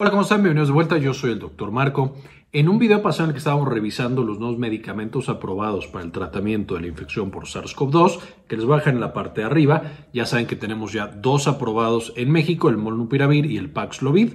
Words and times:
Hola, 0.00 0.10
¿cómo 0.10 0.22
están? 0.22 0.44
Bienvenidos 0.44 0.68
de 0.68 0.74
vuelta. 0.74 0.96
Yo 0.96 1.12
soy 1.12 1.32
el 1.32 1.40
doctor 1.40 1.72
Marco. 1.72 2.14
En 2.52 2.68
un 2.68 2.78
video 2.78 3.02
pasado 3.02 3.24
en 3.24 3.30
el 3.30 3.34
que 3.34 3.38
estábamos 3.38 3.66
revisando 3.66 4.22
los 4.22 4.38
nuevos 4.38 4.56
medicamentos 4.56 5.28
aprobados 5.28 5.88
para 5.88 6.04
el 6.04 6.12
tratamiento 6.12 6.76
de 6.76 6.82
la 6.82 6.86
infección 6.86 7.32
por 7.32 7.46
SARS-CoV-2, 7.46 8.20
que 8.46 8.56
les 8.56 8.68
dejar 8.68 8.94
en 8.94 9.00
la 9.00 9.12
parte 9.12 9.40
de 9.40 9.48
arriba, 9.48 9.82
ya 10.14 10.24
saben 10.24 10.46
que 10.46 10.54
tenemos 10.54 10.92
ya 10.92 11.08
dos 11.08 11.48
aprobados 11.48 12.12
en 12.14 12.30
México, 12.30 12.68
el 12.68 12.76
Molnupiravir 12.76 13.46
y 13.46 13.56
el 13.56 13.70
Paxlovid 13.70 14.34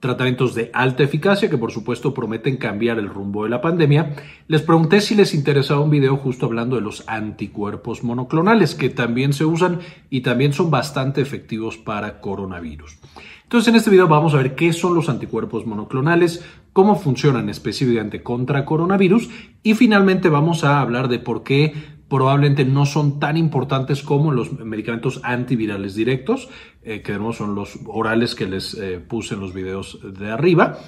tratamientos 0.00 0.54
de 0.54 0.70
alta 0.72 1.02
eficacia 1.02 1.50
que 1.50 1.58
por 1.58 1.72
supuesto 1.72 2.14
prometen 2.14 2.56
cambiar 2.56 2.98
el 2.98 3.08
rumbo 3.08 3.44
de 3.44 3.50
la 3.50 3.60
pandemia, 3.60 4.14
les 4.48 4.62
pregunté 4.62 5.02
si 5.02 5.14
les 5.14 5.34
interesaba 5.34 5.82
un 5.82 5.90
video 5.90 6.16
justo 6.16 6.46
hablando 6.46 6.76
de 6.76 6.82
los 6.82 7.04
anticuerpos 7.06 8.02
monoclonales 8.02 8.74
que 8.74 8.88
también 8.88 9.34
se 9.34 9.44
usan 9.44 9.80
y 10.08 10.22
también 10.22 10.54
son 10.54 10.70
bastante 10.70 11.20
efectivos 11.20 11.76
para 11.76 12.20
coronavirus. 12.20 12.98
Entonces 13.42 13.68
en 13.68 13.76
este 13.76 13.90
video 13.90 14.08
vamos 14.08 14.32
a 14.32 14.38
ver 14.38 14.54
qué 14.54 14.72
son 14.72 14.94
los 14.94 15.08
anticuerpos 15.08 15.66
monoclonales, 15.66 16.44
cómo 16.72 16.96
funcionan 16.96 17.50
específicamente 17.50 18.22
contra 18.22 18.64
coronavirus 18.64 19.28
y 19.62 19.74
finalmente 19.74 20.30
vamos 20.30 20.64
a 20.64 20.80
hablar 20.80 21.08
de 21.08 21.18
por 21.18 21.42
qué 21.42 21.99
probablemente 22.10 22.64
no 22.64 22.84
son 22.84 23.20
tan 23.20 23.36
importantes 23.36 24.02
como 24.02 24.32
los 24.32 24.52
medicamentos 24.52 25.20
antivirales 25.22 25.94
directos, 25.94 26.50
eh, 26.82 27.02
que 27.02 27.12
tenemos 27.12 27.36
son 27.36 27.54
los 27.54 27.78
orales 27.86 28.34
que 28.34 28.46
les 28.46 28.74
eh, 28.74 28.98
puse 28.98 29.34
en 29.34 29.40
los 29.40 29.54
videos 29.54 30.00
de 30.02 30.30
arriba, 30.30 30.78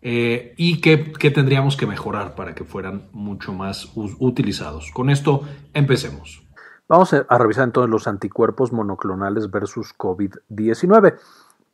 eh, 0.00 0.54
y 0.56 0.80
que, 0.80 0.96
tendríamos 1.30 1.76
que 1.76 1.86
mejorar 1.86 2.34
para 2.34 2.54
que 2.54 2.64
fueran 2.64 3.10
mucho 3.12 3.52
más 3.52 3.92
utilizados. 3.94 4.90
Con 4.90 5.10
esto, 5.10 5.42
empecemos. 5.74 6.42
Vamos 6.88 7.12
a 7.12 7.38
revisar 7.38 7.64
entonces 7.64 7.90
los 7.90 8.08
anticuerpos 8.08 8.72
monoclonales 8.72 9.50
versus 9.50 9.94
COVID-19. 9.96 11.16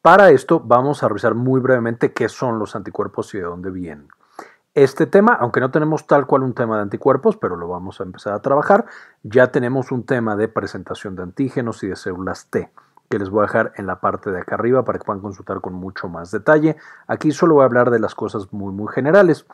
Para 0.02 0.30
esto 0.30 0.60
vamos 0.60 1.02
a 1.02 1.08
revisar 1.08 1.34
muy 1.34 1.60
brevemente 1.60 2.12
qué 2.12 2.28
son 2.28 2.58
los 2.58 2.76
anticuerpos 2.76 3.32
y 3.34 3.38
de 3.38 3.44
dónde 3.44 3.70
vienen. 3.70 4.08
Este 4.76 5.06
tema, 5.06 5.32
aunque 5.32 5.60
no 5.60 5.70
tenemos 5.70 6.06
tal 6.06 6.26
cual 6.26 6.42
un 6.42 6.52
tema 6.52 6.76
de 6.76 6.82
anticuerpos, 6.82 7.38
pero 7.38 7.56
lo 7.56 7.66
vamos 7.66 7.98
a 7.98 8.02
empezar 8.02 8.34
a 8.34 8.42
trabajar, 8.42 8.84
ya 9.22 9.46
tenemos 9.46 9.90
un 9.90 10.04
tema 10.04 10.36
de 10.36 10.48
presentación 10.48 11.16
de 11.16 11.22
antígenos 11.22 11.82
y 11.82 11.88
de 11.88 11.96
células 11.96 12.50
T 12.50 12.70
que 13.08 13.18
les 13.18 13.30
voy 13.30 13.40
a 13.40 13.46
dejar 13.46 13.72
en 13.76 13.86
la 13.86 14.00
parte 14.00 14.30
de 14.30 14.40
acá 14.40 14.56
arriba 14.56 14.84
para 14.84 14.98
que 14.98 15.04
puedan 15.04 15.22
consultar 15.22 15.60
con 15.62 15.72
mucho 15.72 16.08
más 16.08 16.30
detalle. 16.30 16.76
Aquí 17.06 17.32
solo 17.32 17.54
voy 17.54 17.62
a 17.62 17.66
hablar 17.66 17.90
de 17.90 18.00
las 18.00 18.14
cosas 18.14 18.52
muy 18.52 18.72
muy 18.72 18.92
generales. 18.92 19.46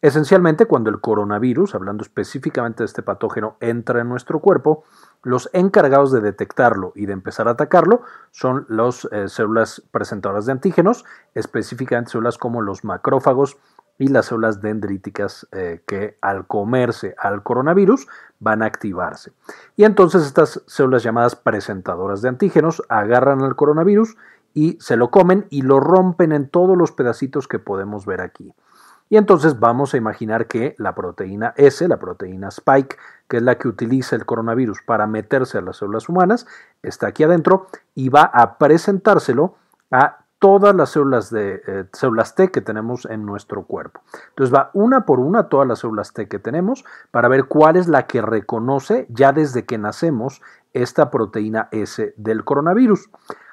Esencialmente, 0.00 0.64
cuando 0.64 0.88
el 0.88 1.00
coronavirus, 1.00 1.74
hablando 1.74 2.02
específicamente 2.02 2.82
de 2.82 2.86
este 2.86 3.02
patógeno, 3.02 3.56
entra 3.60 4.00
en 4.00 4.08
nuestro 4.08 4.38
cuerpo, 4.38 4.84
los 5.22 5.50
encargados 5.52 6.10
de 6.10 6.22
detectarlo 6.22 6.92
y 6.94 7.04
de 7.04 7.12
empezar 7.12 7.48
a 7.48 7.50
atacarlo 7.50 8.00
son 8.30 8.64
las 8.70 9.06
eh, 9.12 9.28
células 9.28 9.82
presentadoras 9.90 10.46
de 10.46 10.52
antígenos, 10.52 11.04
específicamente 11.34 12.12
células 12.12 12.38
como 12.38 12.62
los 12.62 12.82
macrófagos 12.82 13.58
y 14.00 14.08
las 14.08 14.26
células 14.26 14.62
dendríticas 14.62 15.46
eh, 15.52 15.82
que 15.86 16.16
al 16.22 16.46
comerse 16.46 17.14
al 17.18 17.42
coronavirus 17.42 18.08
van 18.38 18.62
a 18.62 18.66
activarse. 18.66 19.32
Y 19.76 19.84
entonces 19.84 20.24
estas 20.24 20.62
células 20.66 21.02
llamadas 21.02 21.36
presentadoras 21.36 22.22
de 22.22 22.30
antígenos 22.30 22.82
agarran 22.88 23.42
al 23.42 23.56
coronavirus 23.56 24.16
y 24.54 24.78
se 24.80 24.96
lo 24.96 25.10
comen 25.10 25.46
y 25.50 25.60
lo 25.62 25.80
rompen 25.80 26.32
en 26.32 26.48
todos 26.48 26.78
los 26.78 26.92
pedacitos 26.92 27.46
que 27.46 27.58
podemos 27.58 28.06
ver 28.06 28.22
aquí. 28.22 28.54
Y 29.10 29.18
entonces 29.18 29.60
vamos 29.60 29.92
a 29.92 29.98
imaginar 29.98 30.46
que 30.46 30.74
la 30.78 30.94
proteína 30.94 31.52
S, 31.58 31.86
la 31.86 31.98
proteína 31.98 32.48
Spike, 32.48 32.96
que 33.28 33.36
es 33.36 33.42
la 33.42 33.58
que 33.58 33.68
utiliza 33.68 34.16
el 34.16 34.24
coronavirus 34.24 34.78
para 34.86 35.06
meterse 35.06 35.58
a 35.58 35.60
las 35.60 35.76
células 35.76 36.08
humanas, 36.08 36.46
está 36.82 37.08
aquí 37.08 37.22
adentro 37.22 37.66
y 37.94 38.08
va 38.08 38.22
a 38.22 38.56
presentárselo 38.56 39.56
a 39.90 40.24
todas 40.40 40.74
las 40.74 40.90
células, 40.90 41.30
de, 41.30 41.62
eh, 41.66 41.84
células 41.92 42.34
T 42.34 42.50
que 42.50 42.60
tenemos 42.60 43.04
en 43.04 43.24
nuestro 43.24 43.62
cuerpo. 43.62 44.00
Entonces 44.30 44.52
va 44.52 44.70
una 44.72 45.04
por 45.04 45.20
una 45.20 45.48
todas 45.48 45.68
las 45.68 45.78
células 45.80 46.12
T 46.12 46.26
que 46.26 46.40
tenemos 46.40 46.84
para 47.12 47.28
ver 47.28 47.44
cuál 47.44 47.76
es 47.76 47.86
la 47.86 48.06
que 48.06 48.22
reconoce 48.22 49.06
ya 49.10 49.32
desde 49.32 49.64
que 49.64 49.78
nacemos 49.78 50.42
esta 50.72 51.10
proteína 51.10 51.68
S 51.70 52.14
del 52.16 52.44
coronavirus. 52.44 53.10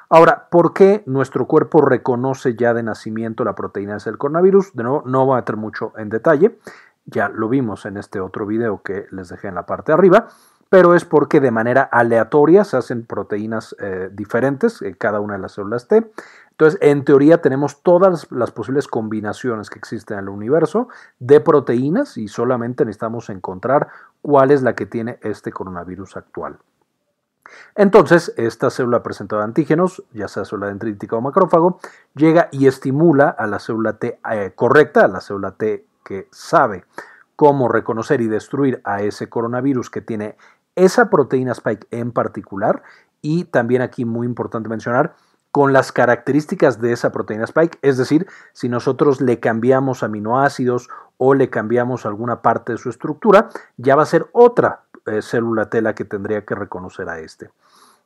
Ahora, 0.09 0.47
¿por 0.49 0.73
qué 0.73 1.03
nuestro 1.05 1.45
cuerpo 1.45 1.81
reconoce 1.81 2.55
ya 2.55 2.73
de 2.73 2.81
nacimiento 2.81 3.43
la 3.43 3.55
proteína 3.55 3.97
S 3.97 4.09
del 4.09 4.17
coronavirus? 4.17 4.73
De 4.73 4.83
nuevo, 4.83 5.03
no 5.05 5.25
voy 5.25 5.33
a 5.33 5.41
meter 5.41 5.57
mucho 5.57 5.91
en 5.97 6.07
detalle, 6.07 6.57
ya 7.05 7.27
lo 7.27 7.49
vimos 7.49 7.85
en 7.85 7.97
este 7.97 8.21
otro 8.21 8.45
video 8.45 8.81
que 8.81 9.07
les 9.11 9.27
dejé 9.27 9.49
en 9.49 9.55
la 9.55 9.65
parte 9.65 9.91
de 9.91 9.97
arriba, 9.97 10.27
pero 10.69 10.95
es 10.95 11.05
porque 11.05 11.39
de 11.39 11.51
manera 11.51 11.83
aleatoria 11.83 12.63
se 12.63 12.77
hacen 12.77 13.05
proteínas 13.05 13.75
eh, 13.79 14.09
diferentes 14.11 14.81
en 14.81 14.93
cada 14.93 15.19
una 15.19 15.33
de 15.35 15.39
las 15.39 15.53
células 15.53 15.87
T. 15.87 16.09
Entonces, 16.59 16.79
en 16.81 17.05
teoría 17.05 17.39
tenemos 17.39 17.83
todas 17.83 18.31
las 18.31 18.49
posibles 18.49 18.87
combinaciones 18.87 19.69
que 19.69 19.77
existen 19.77 20.17
en 20.17 20.23
el 20.23 20.29
universo 20.29 20.87
de 21.19 21.39
proteínas 21.39 22.17
y 22.17 22.27
solamente 22.27 22.83
necesitamos 22.83 23.29
encontrar 23.29 23.89
cuál 24.23 24.49
es 24.49 24.63
la 24.63 24.73
que 24.73 24.87
tiene 24.87 25.19
este 25.21 25.51
coronavirus 25.51 26.17
actual. 26.17 26.57
Entonces, 27.75 28.33
esta 28.37 28.71
célula 28.71 29.03
presentadora 29.03 29.45
de 29.45 29.51
antígenos, 29.51 30.03
ya 30.13 30.27
sea 30.27 30.45
célula 30.45 30.69
dendrítica 30.69 31.15
o 31.15 31.21
macrófago, 31.21 31.79
llega 32.15 32.49
y 32.51 32.65
estimula 32.65 33.29
a 33.29 33.45
la 33.45 33.59
célula 33.59 33.99
T 33.99 34.19
eh, 34.31 34.51
correcta, 34.55 35.05
a 35.05 35.07
la 35.07 35.21
célula 35.21 35.51
T 35.51 35.85
que 36.03 36.27
sabe 36.31 36.85
cómo 37.35 37.67
reconocer 37.67 38.19
y 38.19 38.27
destruir 38.27 38.81
a 38.83 39.03
ese 39.03 39.29
coronavirus 39.29 39.91
que 39.91 40.01
tiene 40.01 40.37
esa 40.75 41.11
proteína 41.11 41.51
spike 41.51 41.85
en 41.91 42.11
particular 42.11 42.81
y 43.21 43.43
también 43.43 43.83
aquí 43.83 44.05
muy 44.05 44.25
importante 44.25 44.69
mencionar 44.69 45.13
con 45.57 45.73
las 45.73 45.91
características 45.91 46.79
de 46.81 46.91
esa 46.91 47.11
proteína 47.11 47.45
spike, 47.45 47.79
es 47.81 47.97
decir, 47.97 48.27
si 48.53 48.69
nosotros 48.69 49.21
le 49.21 49.39
cambiamos 49.39 50.03
aminoácidos 50.03 50.87
o 51.17 51.33
le 51.33 51.49
cambiamos 51.49 52.05
alguna 52.05 52.43
parte 52.43 52.73
de 52.73 52.77
su 52.77 52.91
estructura, 52.91 53.49
ya 53.75 53.95
va 53.95 54.03
a 54.03 54.05
ser 54.05 54.27
otra 54.33 54.81
eh, 55.07 55.23
célula 55.23 55.67
tela 55.67 55.95
que 55.95 56.05
tendría 56.05 56.45
que 56.45 56.53
reconocer 56.53 57.09
a 57.09 57.17
este. 57.17 57.49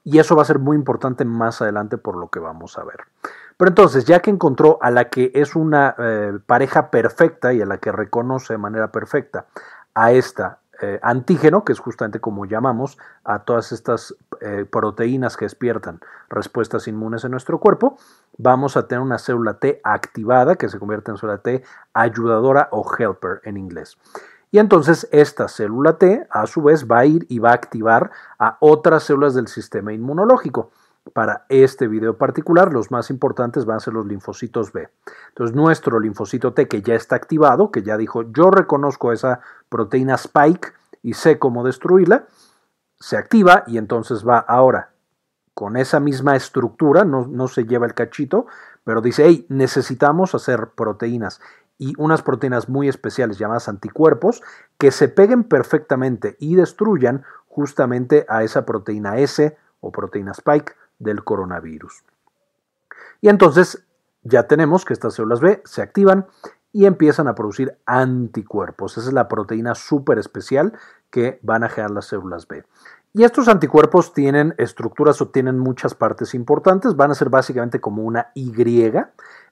Y 0.05 0.19
eso 0.19 0.33
va 0.37 0.43
a 0.43 0.45
ser 0.45 0.59
muy 0.59 0.77
importante 0.77 1.25
más 1.25 1.61
adelante 1.61 1.97
por 1.97 2.15
lo 2.15 2.29
que 2.29 2.39
vamos 2.39 2.77
a 2.77 2.85
ver. 2.85 3.01
Pero 3.57 3.67
entonces, 3.67 4.05
ya 4.05 4.21
que 4.21 4.29
encontró 4.29 4.77
a 4.81 4.89
la 4.89 5.09
que 5.09 5.33
es 5.35 5.53
una 5.53 5.93
eh, 5.97 6.39
pareja 6.45 6.89
perfecta 6.89 7.51
y 7.51 7.61
a 7.61 7.65
la 7.65 7.79
que 7.79 7.91
reconoce 7.91 8.53
de 8.53 8.59
manera 8.59 8.93
perfecta 8.93 9.47
a 9.93 10.13
esta 10.13 10.59
eh, 10.81 10.99
antígeno, 11.03 11.63
que 11.63 11.73
es 11.73 11.79
justamente 11.79 12.19
como 12.19 12.45
llamamos 12.45 12.97
a 13.23 13.39
todas 13.39 13.71
estas 13.71 14.15
eh, 14.39 14.65
proteínas 14.69 15.37
que 15.37 15.45
despiertan 15.45 15.99
respuestas 16.29 16.87
inmunes 16.87 17.23
en 17.23 17.31
nuestro 17.31 17.59
cuerpo, 17.59 17.97
vamos 18.37 18.75
a 18.77 18.87
tener 18.87 19.01
una 19.01 19.19
célula 19.19 19.59
T 19.59 19.79
activada 19.83 20.55
que 20.55 20.69
se 20.69 20.79
convierte 20.79 21.11
en 21.11 21.17
célula 21.17 21.37
T 21.37 21.63
ayudadora 21.93 22.67
o 22.71 22.83
helper 22.97 23.41
en 23.43 23.57
inglés. 23.57 23.97
Y 24.51 24.59
entonces 24.59 25.07
esta 25.11 25.47
célula 25.47 25.97
T 25.97 26.27
a 26.29 26.45
su 26.45 26.61
vez 26.61 26.85
va 26.89 26.99
a 26.99 27.05
ir 27.05 27.25
y 27.29 27.39
va 27.39 27.51
a 27.51 27.53
activar 27.53 28.11
a 28.37 28.57
otras 28.59 29.03
células 29.03 29.33
del 29.33 29.47
sistema 29.47 29.93
inmunológico. 29.93 30.71
Para 31.13 31.45
este 31.49 31.87
video 31.87 32.17
particular, 32.17 32.71
los 32.71 32.91
más 32.91 33.09
importantes 33.09 33.65
van 33.65 33.77
a 33.77 33.79
ser 33.79 33.93
los 33.93 34.05
linfocitos 34.05 34.71
B. 34.71 34.87
Entonces, 35.29 35.55
nuestro 35.55 35.99
linfocito 35.99 36.53
T 36.53 36.67
que 36.67 36.81
ya 36.81 36.95
está 36.95 37.15
activado, 37.15 37.71
que 37.71 37.81
ya 37.81 37.97
dijo, 37.97 38.31
yo 38.31 38.51
reconozco 38.51 39.11
esa 39.11 39.41
proteína 39.67 40.15
spike 40.15 40.73
y 41.01 41.13
sé 41.13 41.39
cómo 41.39 41.63
destruirla, 41.63 42.27
se 42.99 43.17
activa 43.17 43.63
y 43.65 43.77
entonces 43.77 44.25
va 44.25 44.37
ahora 44.37 44.91
con 45.53 45.75
esa 45.75 45.99
misma 45.99 46.35
estructura, 46.35 47.03
no, 47.03 47.27
no 47.27 47.47
se 47.47 47.65
lleva 47.65 47.85
el 47.85 47.93
cachito, 47.93 48.45
pero 48.83 49.01
dice, 49.01 49.25
hey, 49.25 49.45
necesitamos 49.49 50.33
hacer 50.33 50.69
proteínas 50.75 51.41
y 51.77 51.93
unas 51.97 52.21
proteínas 52.21 52.69
muy 52.69 52.87
especiales 52.87 53.39
llamadas 53.39 53.67
anticuerpos 53.67 54.43
que 54.77 54.91
se 54.91 55.07
peguen 55.07 55.43
perfectamente 55.43 56.37
y 56.39 56.55
destruyan 56.55 57.23
justamente 57.47 58.25
a 58.29 58.43
esa 58.43 58.65
proteína 58.65 59.17
S 59.17 59.57
o 59.79 59.91
proteína 59.91 60.31
spike 60.31 60.75
del 61.01 61.23
coronavirus. 61.23 62.03
Y 63.21 63.29
entonces 63.29 63.85
ya 64.23 64.47
tenemos 64.47 64.85
que 64.85 64.93
estas 64.93 65.15
células 65.15 65.41
B 65.41 65.61
se 65.65 65.81
activan 65.81 66.27
y 66.73 66.85
empiezan 66.85 67.27
a 67.27 67.35
producir 67.35 67.77
anticuerpos. 67.85 68.97
Esa 68.97 69.07
es 69.07 69.13
la 69.13 69.27
proteína 69.27 69.75
súper 69.75 70.19
especial 70.19 70.73
que 71.09 71.39
van 71.41 71.63
a 71.63 71.69
generar 71.69 71.91
las 71.91 72.05
células 72.05 72.47
B. 72.47 72.63
Y 73.13 73.23
estos 73.23 73.49
anticuerpos 73.49 74.13
tienen 74.13 74.55
estructuras 74.57 75.21
o 75.21 75.29
tienen 75.29 75.59
muchas 75.59 75.95
partes 75.95 76.33
importantes. 76.33 76.95
Van 76.95 77.11
a 77.11 77.15
ser 77.15 77.29
básicamente 77.29 77.81
como 77.81 78.03
una 78.03 78.31
Y. 78.35 78.53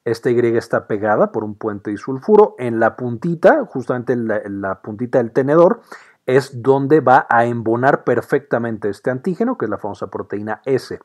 Esta 0.06 0.32
Y 0.32 0.40
está 0.56 0.88
pegada 0.88 1.34
por 1.34 1.44
un 1.44 1.56
puente 1.56 1.92
disulfuro. 1.92 2.56
En 2.58 2.80
la 2.80 2.96
puntita, 2.96 3.66
justamente 3.66 4.14
en 4.14 4.30
la, 4.30 4.38
en 4.38 4.62
la 4.62 4.82
puntita 4.82 5.18
del 5.18 5.32
tenedor, 5.32 5.82
es 6.26 6.62
donde 6.62 7.02
va 7.02 7.28
a 7.30 7.46
embonar 7.46 8.06
perfectamente 8.06 8.88
este 8.88 9.10
antígeno, 9.10 9.58
que 9.58 9.66
es 9.66 9.70
la 9.70 9.78
famosa 9.78 10.08
proteína 10.08 10.62
S 10.64 11.00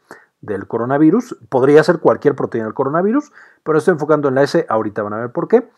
del 0.44 0.66
coronavirus. 0.66 1.36
Podría 1.48 1.82
ser 1.82 1.98
cualquier 1.98 2.34
proteína 2.34 2.66
del 2.66 2.74
coronavirus, 2.74 3.32
pero 3.62 3.78
estoy 3.78 3.92
enfocando 3.92 4.28
en 4.28 4.34
la 4.34 4.42
S, 4.42 4.66
ahorita 4.68 5.02
van 5.02 5.14
a 5.14 5.18
ver 5.18 5.32
por 5.32 5.48
qué. 5.48 5.68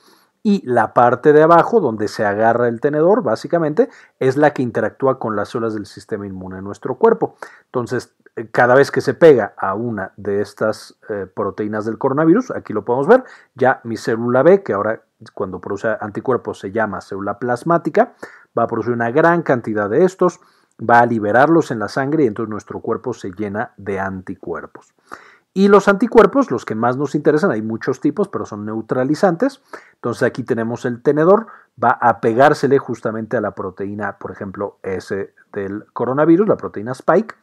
Y 0.43 0.63
la 0.65 0.95
parte 0.95 1.33
de 1.33 1.43
abajo, 1.43 1.81
donde 1.81 2.07
se 2.07 2.25
agarra 2.25 2.69
el 2.69 2.81
tenedor, 2.81 3.23
básicamente, 3.23 3.89
es 4.21 4.37
la 4.37 4.53
que 4.53 4.63
interactúa 4.63 5.19
con 5.19 5.35
las 5.35 5.49
células 5.49 5.75
del 5.75 5.87
sistema 5.87 6.27
inmune 6.27 6.57
de 6.57 6.63
nuestro 6.63 6.95
cuerpo. 6.97 7.35
Entonces, 7.65 8.15
cada 8.53 8.75
vez 8.75 8.91
que 8.91 9.01
se 9.01 9.15
pega 9.15 9.55
a 9.57 9.75
una 9.75 10.13
de 10.17 10.41
estas 10.41 10.99
eh, 11.09 11.27
proteínas 11.33 11.85
del 11.85 11.99
coronavirus, 11.99 12.53
aquí 12.53 12.73
lo 12.73 12.85
podemos 12.85 13.09
ver, 13.09 13.25
ya 13.55 13.81
mi 13.83 13.97
célula 13.97 14.43
B, 14.43 14.63
que 14.63 14.75
ahora 14.75 15.03
cuando 15.33 15.61
produce 15.61 15.89
anticuerpos 16.01 16.61
se 16.61 16.71
llama 16.71 17.01
célula 17.01 17.39
plasmática, 17.39 18.13
va 18.57 18.65
a 18.65 18.67
producir 18.67 18.93
una 18.93 19.11
gran 19.11 19.43
cantidad 19.43 19.89
de 19.89 20.05
estos, 20.05 20.41
va 20.79 21.01
a 21.01 21.07
liberarlos 21.07 21.71
en 21.71 21.79
la 21.79 21.89
sangre 21.89 22.25
y 22.25 22.27
entonces 22.27 22.51
nuestro 22.51 22.81
cuerpo 22.81 23.15
se 23.15 23.31
llena 23.31 23.73
de 23.77 23.99
anticuerpos. 23.99 24.95
Y 25.55 25.69
los 25.69 25.89
anticuerpos, 25.89 26.51
los 26.51 26.67
que 26.67 26.75
más 26.75 26.99
nos 26.99 27.15
interesan, 27.15 27.51
hay 27.51 27.63
muchos 27.63 28.01
tipos, 28.01 28.29
pero 28.29 28.45
son 28.45 28.67
neutralizantes. 28.67 29.63
Entonces 29.95 30.23
aquí 30.23 30.43
tenemos 30.43 30.85
el 30.85 31.01
tenedor, 31.01 31.47
va 31.83 31.93
a 31.93 32.21
pegársele 32.21 32.77
justamente 32.77 33.39
a 33.39 33.41
la 33.41 33.53
proteína, 33.53 34.19
por 34.19 34.33
ejemplo, 34.33 34.77
S 34.83 35.33
del 35.55 35.87
coronavirus, 35.95 36.47
la 36.47 36.59
proteína 36.59 36.93
Spike. 36.93 37.35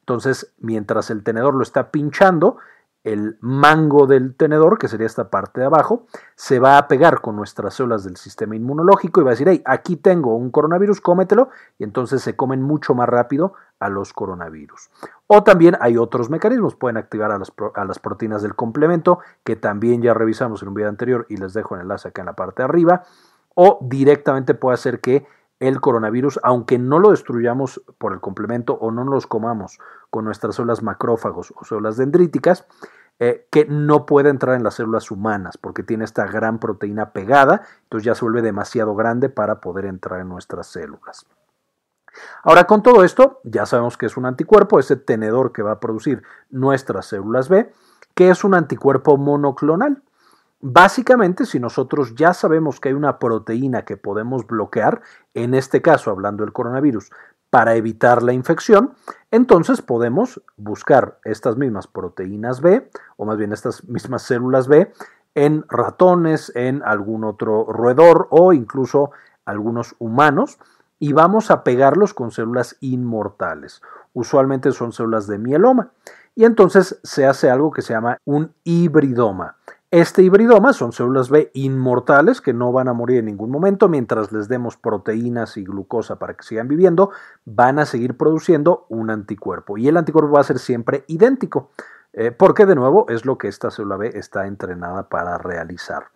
Entonces, 0.00 0.52
mientras 0.58 1.10
el 1.10 1.22
tenedor 1.22 1.54
lo 1.54 1.62
está 1.62 1.92
pinchando, 1.92 2.58
el 3.06 3.38
mango 3.40 4.08
del 4.08 4.34
tenedor, 4.34 4.78
que 4.78 4.88
sería 4.88 5.06
esta 5.06 5.30
parte 5.30 5.60
de 5.60 5.66
abajo, 5.66 6.06
se 6.34 6.58
va 6.58 6.76
a 6.76 6.88
pegar 6.88 7.20
con 7.20 7.36
nuestras 7.36 7.74
células 7.74 8.02
del 8.02 8.16
sistema 8.16 8.56
inmunológico 8.56 9.20
y 9.20 9.24
va 9.24 9.30
a 9.30 9.34
decir, 9.34 9.48
hey, 9.48 9.62
aquí 9.64 9.94
tengo 9.94 10.34
un 10.34 10.50
coronavirus, 10.50 11.00
cómetelo, 11.00 11.50
y 11.78 11.84
entonces 11.84 12.20
se 12.20 12.34
comen 12.34 12.62
mucho 12.62 12.96
más 12.96 13.08
rápido 13.08 13.54
a 13.78 13.90
los 13.90 14.12
coronavirus. 14.12 14.90
O 15.28 15.44
también 15.44 15.76
hay 15.80 15.96
otros 15.96 16.30
mecanismos, 16.30 16.74
pueden 16.74 16.96
activar 16.96 17.30
a 17.30 17.38
las, 17.38 17.52
a 17.76 17.84
las 17.84 18.00
proteínas 18.00 18.42
del 18.42 18.56
complemento, 18.56 19.20
que 19.44 19.54
también 19.54 20.02
ya 20.02 20.12
revisamos 20.12 20.62
en 20.62 20.68
un 20.68 20.74
video 20.74 20.88
anterior 20.88 21.26
y 21.28 21.36
les 21.36 21.54
dejo 21.54 21.76
el 21.76 21.82
enlace 21.82 22.08
acá 22.08 22.22
en 22.22 22.26
la 22.26 22.34
parte 22.34 22.62
de 22.62 22.64
arriba, 22.64 23.04
o 23.54 23.78
directamente 23.82 24.54
puede 24.54 24.74
hacer 24.74 25.00
que 25.00 25.28
el 25.60 25.80
coronavirus, 25.80 26.40
aunque 26.42 26.78
no 26.78 26.98
lo 26.98 27.10
destruyamos 27.10 27.82
por 27.98 28.12
el 28.12 28.20
complemento 28.20 28.74
o 28.74 28.90
no 28.90 29.04
los 29.04 29.26
comamos 29.26 29.78
con 30.10 30.24
nuestras 30.24 30.56
células 30.56 30.82
macrófagos 30.82 31.54
o 31.56 31.64
células 31.64 31.96
dendríticas, 31.96 32.66
eh, 33.18 33.48
que 33.50 33.64
no 33.64 34.04
puede 34.04 34.28
entrar 34.28 34.56
en 34.56 34.62
las 34.62 34.74
células 34.74 35.10
humanas 35.10 35.56
porque 35.56 35.82
tiene 35.82 36.04
esta 36.04 36.26
gran 36.26 36.58
proteína 36.58 37.12
pegada, 37.12 37.62
entonces 37.84 38.04
ya 38.04 38.14
se 38.14 38.26
vuelve 38.26 38.42
demasiado 38.42 38.94
grande 38.94 39.30
para 39.30 39.60
poder 39.62 39.86
entrar 39.86 40.20
en 40.20 40.28
nuestras 40.28 40.66
células. 40.66 41.26
Ahora 42.42 42.64
con 42.64 42.82
todo 42.82 43.04
esto, 43.04 43.40
ya 43.44 43.64
sabemos 43.64 43.96
que 43.96 44.06
es 44.06 44.18
un 44.18 44.26
anticuerpo, 44.26 44.78
ese 44.78 44.96
tenedor 44.96 45.52
que 45.52 45.62
va 45.62 45.72
a 45.72 45.80
producir 45.80 46.22
nuestras 46.50 47.06
células 47.06 47.48
B, 47.48 47.72
que 48.14 48.28
es 48.30 48.44
un 48.44 48.54
anticuerpo 48.54 49.16
monoclonal. 49.16 50.02
Básicamente, 50.60 51.44
si 51.44 51.60
nosotros 51.60 52.14
ya 52.14 52.32
sabemos 52.32 52.80
que 52.80 52.88
hay 52.88 52.94
una 52.94 53.18
proteína 53.18 53.84
que 53.84 53.96
podemos 53.96 54.46
bloquear, 54.46 55.02
en 55.34 55.54
este 55.54 55.82
caso 55.82 56.10
hablando 56.10 56.44
del 56.44 56.52
coronavirus, 56.52 57.10
para 57.50 57.74
evitar 57.76 58.22
la 58.22 58.32
infección, 58.32 58.94
entonces 59.30 59.82
podemos 59.82 60.42
buscar 60.56 61.18
estas 61.24 61.56
mismas 61.56 61.86
proteínas 61.86 62.60
B, 62.60 62.90
o 63.16 63.24
más 63.24 63.36
bien 63.36 63.52
estas 63.52 63.84
mismas 63.88 64.22
células 64.22 64.66
B, 64.66 64.92
en 65.34 65.64
ratones, 65.68 66.50
en 66.54 66.82
algún 66.84 67.24
otro 67.24 67.66
roedor 67.66 68.26
o 68.30 68.52
incluso 68.52 69.10
algunos 69.44 69.94
humanos, 69.98 70.58
y 70.98 71.12
vamos 71.12 71.50
a 71.50 71.62
pegarlos 71.62 72.14
con 72.14 72.30
células 72.30 72.76
inmortales. 72.80 73.82
Usualmente 74.14 74.72
son 74.72 74.92
células 74.92 75.26
de 75.26 75.38
mieloma. 75.38 75.90
Y 76.34 76.44
entonces 76.44 76.98
se 77.02 77.26
hace 77.26 77.50
algo 77.50 77.70
que 77.70 77.82
se 77.82 77.94
llama 77.94 78.18
un 78.24 78.52
hibridoma. 78.64 79.56
Este 79.92 80.20
hibridoma 80.24 80.72
son 80.72 80.90
células 80.90 81.30
B 81.30 81.52
inmortales 81.54 82.40
que 82.40 82.52
no 82.52 82.72
van 82.72 82.88
a 82.88 82.92
morir 82.92 83.18
en 83.18 83.26
ningún 83.26 83.52
momento 83.52 83.88
mientras 83.88 84.32
les 84.32 84.48
demos 84.48 84.76
proteínas 84.76 85.56
y 85.56 85.64
glucosa 85.64 86.18
para 86.18 86.34
que 86.34 86.42
sigan 86.42 86.66
viviendo, 86.66 87.12
van 87.44 87.78
a 87.78 87.86
seguir 87.86 88.16
produciendo 88.16 88.86
un 88.88 89.10
anticuerpo 89.10 89.78
y 89.78 89.86
el 89.86 89.96
anticuerpo 89.96 90.32
va 90.32 90.40
a 90.40 90.44
ser 90.44 90.58
siempre 90.58 91.04
idéntico, 91.06 91.70
eh, 92.12 92.32
porque 92.32 92.66
de 92.66 92.74
nuevo 92.74 93.06
es 93.08 93.24
lo 93.24 93.38
que 93.38 93.46
esta 93.46 93.70
célula 93.70 93.96
B 93.96 94.10
está 94.14 94.48
entrenada 94.48 95.08
para 95.08 95.38
realizar. 95.38 96.06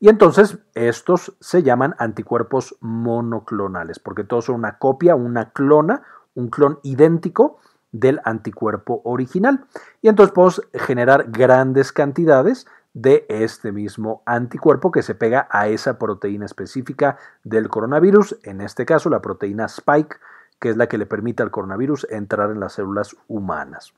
Y 0.00 0.08
entonces 0.08 0.58
estos 0.74 1.36
se 1.38 1.62
llaman 1.62 1.94
anticuerpos 1.98 2.76
monoclonales, 2.80 3.98
porque 3.98 4.24
todos 4.24 4.46
son 4.46 4.54
una 4.54 4.78
copia, 4.78 5.14
una 5.16 5.50
clona, 5.50 6.02
un 6.34 6.48
clon 6.48 6.78
idéntico 6.82 7.58
del 7.92 8.22
anticuerpo 8.24 9.02
original. 9.04 9.66
Y 10.00 10.08
entonces 10.08 10.32
podemos 10.32 10.62
generar 10.72 11.26
grandes 11.30 11.92
cantidades 11.92 12.66
de 12.94 13.26
este 13.28 13.72
mismo 13.72 14.22
anticuerpo 14.26 14.90
que 14.90 15.02
se 15.02 15.14
pega 15.14 15.48
a 15.50 15.68
esa 15.68 15.98
proteína 15.98 16.44
específica 16.44 17.16
del 17.44 17.68
coronavirus, 17.68 18.38
en 18.42 18.60
este 18.60 18.84
caso 18.84 19.08
la 19.08 19.22
proteína 19.22 19.66
Spike, 19.66 20.16
que 20.60 20.70
es 20.70 20.76
la 20.76 20.88
que 20.88 20.98
le 20.98 21.06
permite 21.06 21.42
al 21.42 21.50
coronavirus 21.50 22.06
entrar 22.10 22.50
en 22.50 22.60
las 22.60 22.74
células 22.74 23.16
humanas. 23.28 23.94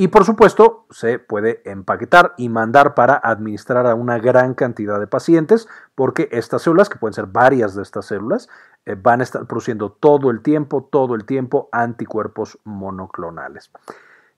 Y 0.00 0.08
por 0.08 0.24
supuesto, 0.24 0.86
se 0.90 1.18
puede 1.18 1.60
empaquetar 1.64 2.34
y 2.36 2.48
mandar 2.48 2.94
para 2.94 3.16
administrar 3.16 3.84
a 3.88 3.96
una 3.96 4.20
gran 4.20 4.54
cantidad 4.54 5.00
de 5.00 5.08
pacientes, 5.08 5.66
porque 5.96 6.28
estas 6.30 6.62
células, 6.62 6.88
que 6.88 6.98
pueden 6.98 7.14
ser 7.14 7.26
varias 7.26 7.74
de 7.74 7.82
estas 7.82 8.06
células, 8.06 8.48
eh, 8.86 8.94
van 8.94 9.20
a 9.20 9.24
estar 9.24 9.44
produciendo 9.46 9.90
todo 9.90 10.30
el 10.30 10.40
tiempo, 10.40 10.88
todo 10.88 11.16
el 11.16 11.24
tiempo 11.24 11.68
anticuerpos 11.72 12.60
monoclonales. 12.62 13.72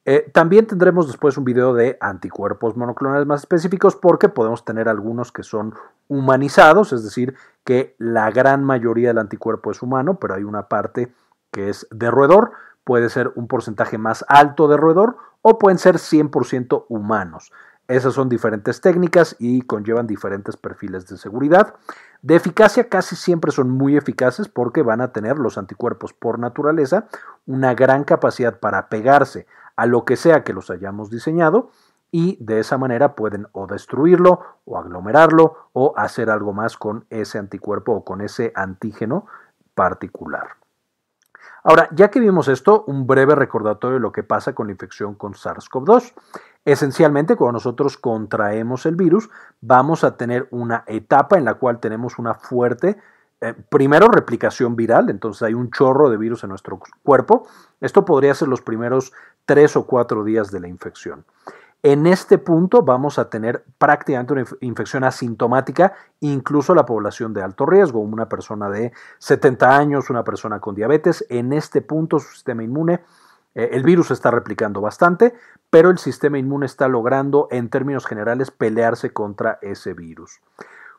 Eh, 0.07 0.31
también 0.33 0.67
tendremos 0.67 1.07
después 1.09 1.37
un 1.37 1.45
video 1.45 1.75
de 1.75 1.99
anticuerpos 2.01 2.77
monoclonales 2.77 3.27
más 3.27 3.41
específicos 3.41 3.97
porque 3.97 4.31
podemos 4.31 4.65
tener 4.65 4.89
algunos 4.89 5.31
que 5.31 5.43
son 5.43 5.75
humanizados, 6.09 6.93
es 6.93 7.05
decir, 7.05 7.35
que 7.65 7.95
la 7.99 8.31
gran 8.31 8.65
mayoría 8.65 9.09
del 9.09 9.19
anticuerpo 9.19 9.71
es 9.71 9.83
humano, 9.83 10.19
pero 10.19 10.35
hay 10.35 10.45
una 10.45 10.69
parte 10.69 11.13
que 11.53 11.69
es 11.69 11.87
de 11.91 12.11
roedor, 12.11 12.53
puede 12.85 13.11
ser 13.11 13.33
un 13.35 13.47
porcentaje 13.47 13.99
más 13.99 14.25
alto 14.29 14.69
de 14.69 14.79
roedor 14.79 15.19
o 15.43 15.59
pueden 15.59 15.79
ser 15.79 15.97
100% 15.97 16.87
humanos. 16.89 17.53
Esas 17.87 18.15
son 18.15 18.29
diferentes 18.29 18.81
técnicas 18.81 19.35
y 19.39 19.63
conllevan 19.63 20.07
diferentes 20.07 20.57
perfiles 20.57 21.09
de 21.09 21.19
seguridad. 21.19 21.75
De 22.23 22.37
eficacia 22.37 22.89
casi 22.89 23.17
siempre 23.17 23.51
son 23.51 23.69
muy 23.69 23.97
eficaces 23.97 24.49
porque 24.49 24.83
van 24.83 25.01
a 25.01 25.13
tener 25.13 25.39
los 25.39 25.59
anticuerpos 25.59 26.13
por 26.13 26.39
naturaleza 26.39 27.07
una 27.47 27.75
gran 27.75 28.05
capacidad 28.05 28.61
para 28.61 28.89
pegarse 28.89 29.47
a 29.81 29.87
lo 29.87 30.05
que 30.05 30.17
sea 30.17 30.45
que 30.45 30.53
los 30.53 30.69
hayamos 30.69 31.09
diseñado 31.09 31.71
y 32.11 32.37
de 32.45 32.61
esa 32.61 32.77
manera 32.77 33.15
pueden 33.15 33.47
o 33.53 33.67
destruirlo 33.67 34.41
o 34.67 34.77
aglomerarlo 34.77 35.71
o 35.73 35.95
hacer 35.97 36.29
algo 36.29 36.53
más 36.53 36.77
con 36.77 37.07
ese 37.09 37.39
anticuerpo 37.39 37.93
o 37.93 38.05
con 38.05 38.21
ese 38.21 38.53
antígeno 38.55 39.25
particular. 39.75 40.49
Ahora, 41.65 41.89
ya 41.93 42.11
que 42.11 42.21
vimos 42.21 42.49
esto, 42.49 42.85
un 42.89 43.07
breve 43.07 43.35
recordatorio 43.35 43.95
de 43.95 44.03
lo 44.03 44.13
que 44.13 44.23
pasa 44.23 44.55
con 44.55 44.67
la 44.67 44.73
infección 44.73 45.15
con 45.15 45.33
SARS-CoV-2. 45.33 46.13
Esencialmente, 46.67 47.37
cuando 47.37 47.55
nosotros 47.55 47.97
contraemos 47.97 48.85
el 48.85 48.97
virus, 48.97 49.31
vamos 49.63 50.05
a 50.05 50.19
tener 50.19 50.47
una 50.51 50.85
etapa 50.89 51.39
en 51.39 51.47
la 51.47 51.55
cual 51.55 51.81
tenemos 51.81 52.19
una 52.19 52.35
fuerte 52.35 52.99
eh, 53.43 53.55
primero 53.71 54.09
replicación 54.09 54.77
viral, 54.77 55.09
entonces 55.09 55.43
hay 55.43 55.55
un 55.55 55.71
chorro 55.71 56.11
de 56.11 56.19
virus 56.19 56.45
en 56.45 56.51
nuestro 56.51 56.79
cuerpo. 57.03 57.49
Esto 57.81 58.05
podría 58.05 58.35
ser 58.35 58.49
los 58.49 58.61
primeros 58.61 59.15
tres 59.45 59.77
o 59.77 59.87
cuatro 59.87 60.25
días 60.25 60.51
de 60.51 60.61
la 60.61 60.69
infección. 60.69 61.25
En 61.83 62.07
este 62.07 62.37
punto 62.37 62.83
vamos 62.83 63.19
a 63.19 63.31
tener 63.31 63.65
prácticamente 63.79 64.35
una 64.35 64.45
infección 64.61 65.03
asintomática, 65.03 65.95
incluso 66.21 66.75
la 66.75 66.85
población 66.85 67.33
de 67.33 67.43
alto 67.43 67.65
riesgo, 67.65 68.01
una 68.01 68.29
persona 68.29 68.69
de 68.69 68.93
70 69.19 69.77
años, 69.79 70.11
una 70.11 70.23
persona 70.23 70.61
con 70.61 70.75
diabetes. 70.75 71.25
En 71.31 71.55
este 71.55 71.81
punto 71.81 72.19
su 72.19 72.35
sistema 72.35 72.63
inmune, 72.63 73.01
eh, 73.55 73.71
el 73.73 73.83
virus 73.83 74.11
está 74.11 74.31
replicando 74.31 74.83
bastante, 74.83 75.35
pero 75.71 75.89
el 75.89 75.97
sistema 75.97 76.39
inmune 76.39 76.67
está 76.67 76.87
logrando 76.87 77.49
en 77.51 77.71
términos 77.71 78.05
generales 78.05 78.51
pelearse 78.51 79.15
contra 79.15 79.59
ese 79.63 79.95
virus. 79.95 80.41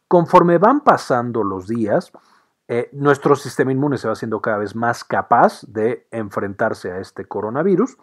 Conforme 0.07 0.57
van 0.57 0.81
pasando 0.81 1.43
los 1.43 1.67
días, 1.67 2.11
eh, 2.73 2.87
nuestro 2.93 3.35
sistema 3.35 3.73
inmune 3.73 3.97
se 3.97 4.07
va 4.07 4.13
haciendo 4.13 4.39
cada 4.39 4.57
vez 4.57 4.77
más 4.77 5.03
capaz 5.03 5.61
de 5.67 6.07
enfrentarse 6.09 6.89
a 6.89 6.99
este 6.99 7.25
coronavirus, 7.25 7.97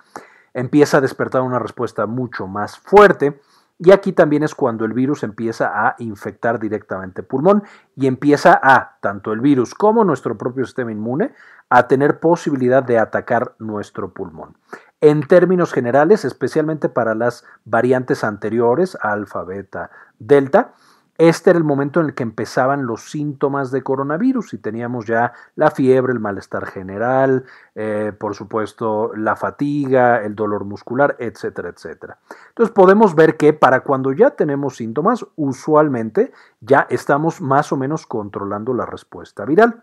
empieza 0.52 0.98
a 0.98 1.00
despertar 1.00 1.40
una 1.40 1.58
respuesta 1.58 2.04
mucho 2.04 2.46
más 2.46 2.78
fuerte 2.78 3.40
y 3.78 3.92
aquí 3.92 4.12
también 4.12 4.42
es 4.42 4.54
cuando 4.54 4.84
el 4.84 4.92
virus 4.92 5.22
empieza 5.22 5.87
a 5.87 5.94
infectar 6.00 6.60
directamente 6.60 7.22
pulmón 7.22 7.62
y 7.96 8.08
empieza 8.08 8.60
a, 8.62 8.98
tanto 9.00 9.32
el 9.32 9.40
virus 9.40 9.75
como 9.75 10.04
nuestro 10.04 10.37
propio 10.37 10.66
sistema 10.66 10.92
inmune, 10.92 11.32
a 11.70 11.88
tener 11.88 12.20
posibilidad 12.20 12.82
de 12.82 12.98
atacar 12.98 13.54
nuestro 13.58 14.12
pulmón. 14.12 14.58
En 15.00 15.26
términos 15.26 15.72
generales, 15.72 16.26
especialmente 16.26 16.90
para 16.90 17.14
las 17.14 17.42
variantes 17.64 18.22
anteriores, 18.22 18.98
alfa, 19.00 19.44
beta, 19.44 19.90
delta, 20.18 20.75
este 21.18 21.50
era 21.50 21.58
el 21.58 21.64
momento 21.64 21.98
en 21.98 22.06
el 22.06 22.14
que 22.14 22.22
empezaban 22.22 22.87
los 22.87 23.10
síntomas 23.10 23.72
de 23.72 23.82
coronavirus 23.82 24.54
y 24.54 24.58
teníamos 24.58 25.04
ya 25.06 25.32
la 25.56 25.72
fiebre, 25.72 26.12
el 26.12 26.20
malestar 26.20 26.66
general, 26.66 27.44
eh, 27.75 28.12
por 28.16 28.37
supuesto 28.37 29.12
la 29.16 29.34
fatiga, 29.34 30.22
el 30.22 30.37
dolor 30.37 30.64
muscular, 30.64 31.16
etcétera, 31.18 31.70
etcétera. 31.70 32.18
Entonces 32.50 32.72
podemos 32.72 33.16
ver 33.16 33.37
que 33.37 33.52
para 33.52 33.80
cuando 33.80 34.12
ya 34.12 34.30
tenemos 34.30 34.76
síntomas, 34.76 35.26
usualmente 35.34 36.32
ya 36.60 36.87
estamos 36.88 37.40
más 37.40 37.72
o 37.72 37.76
menos 37.76 38.06
controlando 38.06 38.72
la 38.72 38.87
respuesta 38.87 39.44
viral. 39.44 39.82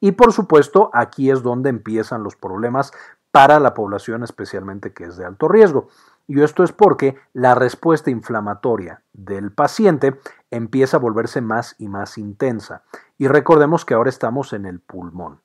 Y 0.00 0.12
por 0.12 0.32
supuesto, 0.32 0.88
aquí 0.94 1.30
es 1.30 1.42
donde 1.42 1.68
empiezan 1.68 2.22
los 2.22 2.34
problemas 2.34 2.92
para 3.30 3.58
la 3.58 3.74
población 3.74 4.22
especialmente 4.22 4.92
que 4.92 5.04
es 5.04 5.16
de 5.16 5.24
alto 5.24 5.48
riesgo. 5.48 5.88
Y 6.26 6.40
esto 6.42 6.64
es 6.64 6.72
porque 6.72 7.16
la 7.32 7.54
respuesta 7.54 8.10
inflamatoria 8.10 9.02
del 9.12 9.52
paciente 9.52 10.18
empieza 10.50 10.96
a 10.96 11.00
volverse 11.00 11.40
más 11.40 11.74
y 11.78 11.88
más 11.88 12.16
intensa. 12.16 12.82
Y 13.18 13.28
recordemos 13.28 13.84
que 13.84 13.94
ahora 13.94 14.10
estamos 14.10 14.52
en 14.52 14.64
el 14.66 14.80
pulmón. 14.80 15.40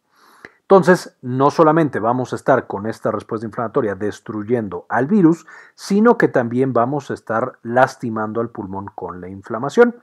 Entonces, 0.61 1.17
no 1.23 1.49
solamente 1.49 1.99
vamos 1.99 2.31
a 2.31 2.35
estar 2.35 2.67
con 2.67 2.85
esta 2.85 3.09
respuesta 3.09 3.47
inflamatoria 3.47 3.95
destruyendo 3.95 4.85
al 4.87 5.07
virus, 5.07 5.47
sino 5.73 6.15
que 6.15 6.27
también 6.27 6.73
vamos 6.73 7.09
a 7.09 7.15
estar 7.15 7.57
lastimando 7.63 8.39
al 8.39 8.51
pulmón 8.51 8.85
con 8.93 9.19
la 9.19 9.27
inflamación. 9.27 9.95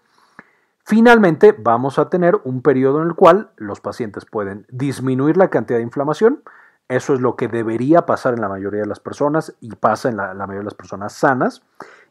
Finalmente, 0.85 1.55
vamos 1.57 2.01
a 2.01 2.11
tener 2.11 2.41
un 2.43 2.63
periodo 2.63 3.01
en 3.01 3.09
el 3.09 3.15
cual 3.15 3.51
los 3.57 3.81
pacientes 3.81 4.25
pueden 4.25 4.67
disminuir 4.69 5.37
la 5.37 5.51
cantidad 5.51 5.79
de 5.79 5.85
inflamación. 5.85 6.43
Eso 6.89 7.15
es 7.15 7.21
lo 7.21 7.35
que 7.35 7.49
debería 7.49 8.07
pasar 8.07 8.35
en 8.35 8.41
la 8.41 8.49
mayoría 8.49 8.81
de 8.81 8.87
las 8.87 9.01
personas 9.01 9.57
y 9.61 9.75
pasa 9.75 10.09
en 10.09 10.17
la, 10.17 10.35
mayoría 10.35 10.61
de 10.61 10.65
las 10.65 10.75
personas 10.75 11.13
sanas. 11.13 11.63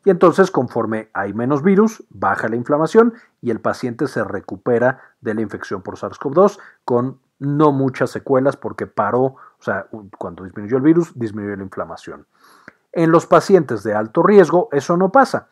Y 0.03 0.09
entonces, 0.09 0.51
conforme 0.51 1.09
hay 1.13 1.33
menos 1.33 1.63
virus, 1.63 2.03
baja 2.09 2.49
la 2.49 2.57
inflamación 2.57 3.13
y 3.41 3.51
el 3.51 3.61
paciente 3.61 4.07
se 4.07 4.23
recupera 4.23 4.99
de 5.21 5.33
la 5.33 5.41
infección 5.41 5.81
por 5.81 5.97
SARS-CoV-2 5.97 6.59
con 6.83 7.19
no 7.39 7.71
muchas 7.71 8.11
secuelas 8.11 8.57
porque 8.57 8.85
paró, 8.85 9.23
o 9.23 9.59
sea, 9.59 9.87
cuando 10.17 10.43
disminuyó 10.43 10.77
el 10.77 10.83
virus, 10.83 11.17
disminuyó 11.17 11.55
la 11.55 11.63
inflamación. 11.63 12.27
En 12.91 13.11
los 13.11 13.25
pacientes 13.25 13.83
de 13.83 13.93
alto 13.93 14.23
riesgo 14.23 14.69
eso 14.71 14.95
no 14.97 15.11
pasa. 15.11 15.47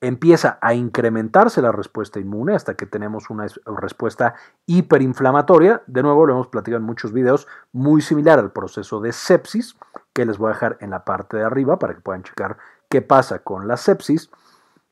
Empieza 0.00 0.58
a 0.62 0.74
incrementarse 0.74 1.60
la 1.60 1.72
respuesta 1.72 2.20
inmune 2.20 2.54
hasta 2.54 2.74
que 2.74 2.86
tenemos 2.86 3.30
una 3.30 3.46
respuesta 3.66 4.34
hiperinflamatoria. 4.66 5.82
De 5.88 6.02
nuevo, 6.02 6.24
lo 6.24 6.34
hemos 6.34 6.46
platicado 6.48 6.78
en 6.78 6.86
muchos 6.86 7.12
videos, 7.12 7.48
muy 7.72 8.00
similar 8.00 8.38
al 8.38 8.52
proceso 8.52 9.00
de 9.00 9.12
sepsis, 9.12 9.76
que 10.12 10.24
les 10.24 10.38
voy 10.38 10.50
a 10.50 10.54
dejar 10.54 10.78
en 10.80 10.90
la 10.90 11.04
parte 11.04 11.36
de 11.36 11.42
arriba 11.42 11.78
para 11.80 11.94
que 11.94 12.00
puedan 12.00 12.22
checar 12.22 12.58
qué 12.88 13.02
pasa 13.02 13.40
con 13.40 13.66
la 13.66 13.76
sepsis. 13.76 14.30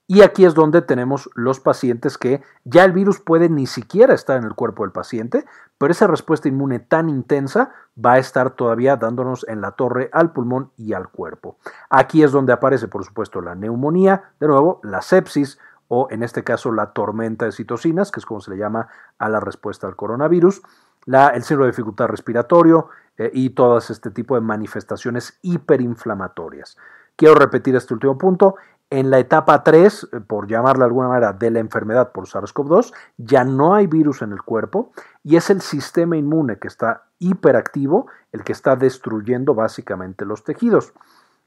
Y 0.08 0.22
aquí 0.22 0.44
es 0.44 0.54
donde 0.54 0.82
tenemos 0.82 1.28
los 1.34 1.58
pacientes 1.58 2.16
que 2.16 2.40
ya 2.64 2.84
el 2.84 2.92
virus 2.92 3.18
puede 3.18 3.48
ni 3.48 3.66
siquiera 3.66 4.14
estar 4.14 4.38
en 4.38 4.44
el 4.44 4.54
cuerpo 4.54 4.84
del 4.84 4.92
paciente, 4.92 5.44
pero 5.78 5.90
esa 5.90 6.06
respuesta 6.06 6.48
inmune 6.48 6.78
tan 6.78 7.08
intensa 7.08 7.72
va 8.02 8.12
a 8.12 8.18
estar 8.18 8.50
todavía 8.50 8.96
dándonos 8.96 9.44
en 9.48 9.60
la 9.60 9.72
torre 9.72 10.08
al 10.12 10.32
pulmón 10.32 10.70
y 10.76 10.92
al 10.92 11.08
cuerpo. 11.08 11.58
Aquí 11.90 12.22
es 12.22 12.30
donde 12.30 12.52
aparece, 12.52 12.86
por 12.86 13.04
supuesto, 13.04 13.40
la 13.40 13.56
neumonía, 13.56 14.30
de 14.38 14.46
nuevo, 14.46 14.80
la 14.84 15.02
sepsis 15.02 15.58
o 15.88 16.06
en 16.10 16.22
este 16.22 16.44
caso 16.44 16.70
la 16.70 16.92
tormenta 16.92 17.44
de 17.44 17.52
citocinas, 17.52 18.12
que 18.12 18.20
es 18.20 18.26
como 18.26 18.40
se 18.40 18.52
le 18.52 18.58
llama 18.58 18.88
a 19.18 19.28
la 19.28 19.40
respuesta 19.40 19.88
al 19.88 19.96
coronavirus, 19.96 20.62
la, 21.04 21.28
el 21.28 21.42
síndrome 21.42 21.66
de 21.66 21.72
dificultad 21.72 22.06
respiratorio 22.06 22.88
eh, 23.18 23.30
y 23.32 23.50
todas 23.50 23.90
este 23.90 24.10
tipo 24.10 24.36
de 24.36 24.40
manifestaciones 24.40 25.38
hiperinflamatorias. 25.42 26.76
Quiero 27.16 27.34
repetir 27.34 27.74
este 27.74 27.94
último 27.94 28.18
punto. 28.18 28.56
En 28.88 29.10
la 29.10 29.18
etapa 29.18 29.64
3, 29.64 30.08
eh, 30.12 30.20
por 30.20 30.46
llamarla 30.46 30.84
de 30.84 30.88
alguna 30.88 31.08
manera, 31.08 31.32
de 31.32 31.50
la 31.50 31.58
enfermedad 31.58 32.12
por 32.12 32.26
SARS-CoV-2, 32.26 32.92
ya 33.16 33.42
no 33.42 33.74
hay 33.74 33.88
virus 33.88 34.22
en 34.22 34.32
el 34.32 34.42
cuerpo 34.42 34.92
y 35.24 35.36
es 35.36 35.50
el 35.50 35.60
sistema 35.60 36.16
inmune 36.16 36.58
que 36.58 36.68
está 36.68 37.06
hiperactivo 37.18 38.06
el 38.32 38.44
que 38.44 38.52
está 38.52 38.76
destruyendo 38.76 39.54
básicamente 39.54 40.24
los 40.24 40.44
tejidos. 40.44 40.92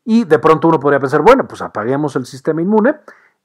Y 0.03 0.25
de 0.25 0.39
pronto 0.39 0.67
uno 0.67 0.79
podría 0.79 0.99
pensar, 0.99 1.21
bueno, 1.21 1.47
pues 1.47 1.61
apaguemos 1.61 2.15
el 2.15 2.25
sistema 2.25 2.61
inmune. 2.61 2.95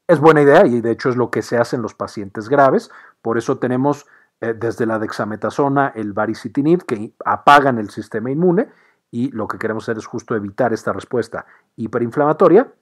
Es 0.06 0.18
buena 0.18 0.42
idea 0.42 0.66
y 0.66 0.80
de 0.80 0.90
hecho 0.90 1.10
es 1.10 1.16
lo 1.16 1.30
que 1.30 1.42
se 1.42 1.58
hace 1.58 1.76
en 1.76 1.82
los 1.82 1.94
pacientes 1.94 2.48
graves. 2.48 2.90
Por 3.22 3.38
eso 3.38 3.58
tenemos 3.58 4.06
eh, 4.40 4.54
desde 4.54 4.86
la 4.86 4.98
dexametasona, 4.98 5.92
el 5.94 6.12
baricitinib, 6.12 6.84
que 6.84 7.14
apagan 7.24 7.78
el 7.78 7.90
sistema 7.90 8.30
inmune 8.30 8.68
y 9.10 9.30
lo 9.30 9.46
que 9.46 9.58
queremos 9.58 9.84
hacer 9.84 9.98
es 9.98 10.06
justo 10.06 10.34
evitar 10.34 10.72
esta 10.72 10.92
respuesta 10.92 11.46
hiperinflamatoria. 11.76 12.72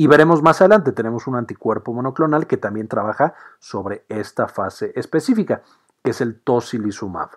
Y 0.00 0.06
veremos 0.06 0.42
más 0.42 0.62
adelante, 0.62 0.92
tenemos 0.92 1.26
un 1.26 1.36
anticuerpo 1.36 1.92
monoclonal 1.92 2.46
que 2.46 2.56
también 2.56 2.88
trabaja 2.88 3.34
sobre 3.58 4.06
esta 4.08 4.48
fase 4.48 4.94
específica, 4.96 5.60
que 6.02 6.12
es 6.12 6.22
el 6.22 6.40
tocilizumab. 6.40 7.28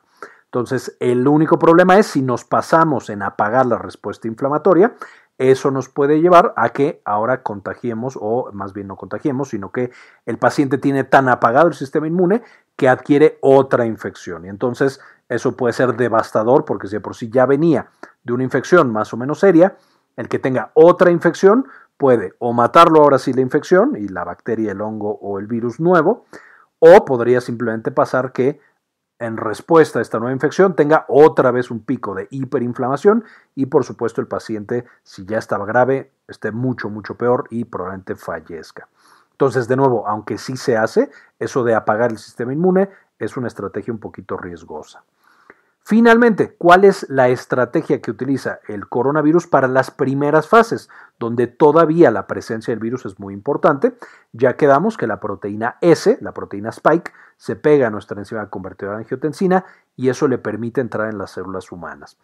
Entonces, 0.45 0.95
el 1.01 1.27
único 1.27 1.59
problema 1.59 1.97
es 1.97 2.07
si 2.07 2.21
nos 2.21 2.45
pasamos 2.45 3.09
en 3.09 3.21
apagar 3.21 3.65
la 3.65 3.77
respuesta 3.77 4.29
inflamatoria, 4.29 4.95
eso 5.37 5.71
nos 5.71 5.89
puede 5.89 6.21
llevar 6.21 6.53
a 6.55 6.69
que 6.69 7.01
ahora 7.03 7.43
contagiemos, 7.43 8.17
o 8.17 8.49
más 8.53 8.71
bien 8.71 8.87
no 8.87 8.95
contagiemos, 8.95 9.49
sino 9.49 9.73
que 9.73 9.91
el 10.25 10.37
paciente 10.37 10.77
tiene 10.77 11.03
tan 11.03 11.27
apagado 11.27 11.67
el 11.67 11.73
sistema 11.73 12.07
inmune 12.07 12.43
que 12.77 12.87
adquiere 12.87 13.39
otra 13.41 13.85
infección. 13.85 14.45
Y 14.45 14.47
entonces 14.47 15.01
eso 15.27 15.57
puede 15.57 15.73
ser 15.73 15.97
devastador 15.97 16.63
porque 16.63 16.87
si 16.87 16.97
por 16.99 17.13
sí 17.13 17.29
ya 17.29 17.45
venía 17.45 17.89
de 18.23 18.31
una 18.31 18.45
infección 18.45 18.89
más 18.89 19.13
o 19.13 19.17
menos 19.17 19.39
seria, 19.39 19.75
el 20.15 20.29
que 20.29 20.39
tenga 20.39 20.71
otra 20.75 21.11
infección 21.11 21.65
puede 21.97 22.33
o 22.39 22.53
matarlo 22.53 23.01
ahora 23.01 23.19
sí 23.19 23.33
la 23.33 23.41
infección 23.41 23.95
y 23.97 24.07
la 24.07 24.23
bacteria, 24.23 24.71
el 24.71 24.81
hongo 24.81 25.17
o 25.21 25.39
el 25.39 25.47
virus 25.47 25.79
nuevo, 25.79 26.25
o 26.79 27.05
podría 27.05 27.41
simplemente 27.41 27.91
pasar 27.91 28.33
que 28.33 28.59
en 29.19 29.37
respuesta 29.37 29.99
a 29.99 30.01
esta 30.01 30.19
nueva 30.19 30.33
infección 30.33 30.75
tenga 30.75 31.05
otra 31.07 31.51
vez 31.51 31.71
un 31.71 31.79
pico 31.79 32.13
de 32.13 32.27
hiperinflamación 32.29 33.23
y 33.55 33.67
por 33.67 33.85
supuesto 33.85 34.19
el 34.19 34.27
paciente, 34.27 34.85
si 35.03 35.25
ya 35.25 35.37
estaba 35.37 35.65
grave, 35.65 36.11
esté 36.27 36.51
mucho, 36.51 36.89
mucho 36.89 37.15
peor 37.15 37.45
y 37.49 37.63
probablemente 37.63 38.15
fallezca. 38.15 38.89
Entonces, 39.31 39.67
de 39.67 39.75
nuevo, 39.75 40.07
aunque 40.07 40.37
sí 40.37 40.57
se 40.57 40.77
hace, 40.77 41.09
eso 41.39 41.63
de 41.63 41.73
apagar 41.73 42.11
el 42.11 42.17
sistema 42.17 42.53
inmune 42.53 42.89
es 43.17 43.37
una 43.37 43.47
estrategia 43.47 43.93
un 43.93 43.99
poquito 43.99 44.37
riesgosa. 44.37 45.03
Finalmente, 45.85 46.55
¿cuál 46.57 46.85
es 46.85 47.05
la 47.09 47.27
estrategia 47.27 48.01
que 48.01 48.11
utiliza 48.11 48.59
el 48.69 48.87
coronavirus 48.87 49.47
para 49.47 49.67
las 49.67 49.91
primeras 49.91 50.47
fases, 50.47 50.89
donde 51.19 51.47
todavía 51.47 52.09
la 52.09 52.25
presencia 52.25 52.71
del 52.71 52.79
virus 52.79 53.05
es 53.05 53.19
muy 53.19 53.33
importante? 53.33 53.93
Ya 54.31 54.55
quedamos 54.55 54.95
que 54.95 55.07
la 55.07 55.19
proteína 55.19 55.75
S, 55.81 56.17
la 56.21 56.33
proteína 56.33 56.69
spike, 56.69 57.11
se 57.35 57.57
pega 57.57 57.87
a 57.87 57.89
nuestra 57.89 58.17
enzima 58.17 58.49
convertidora 58.49 58.95
de 58.95 59.03
angiotensina 59.03 59.65
y 59.97 60.07
eso 60.07 60.29
le 60.29 60.37
permite 60.37 60.79
entrar 60.79 61.09
en 61.09 61.17
las 61.17 61.31
células 61.31 61.69
humanas. 61.69 62.17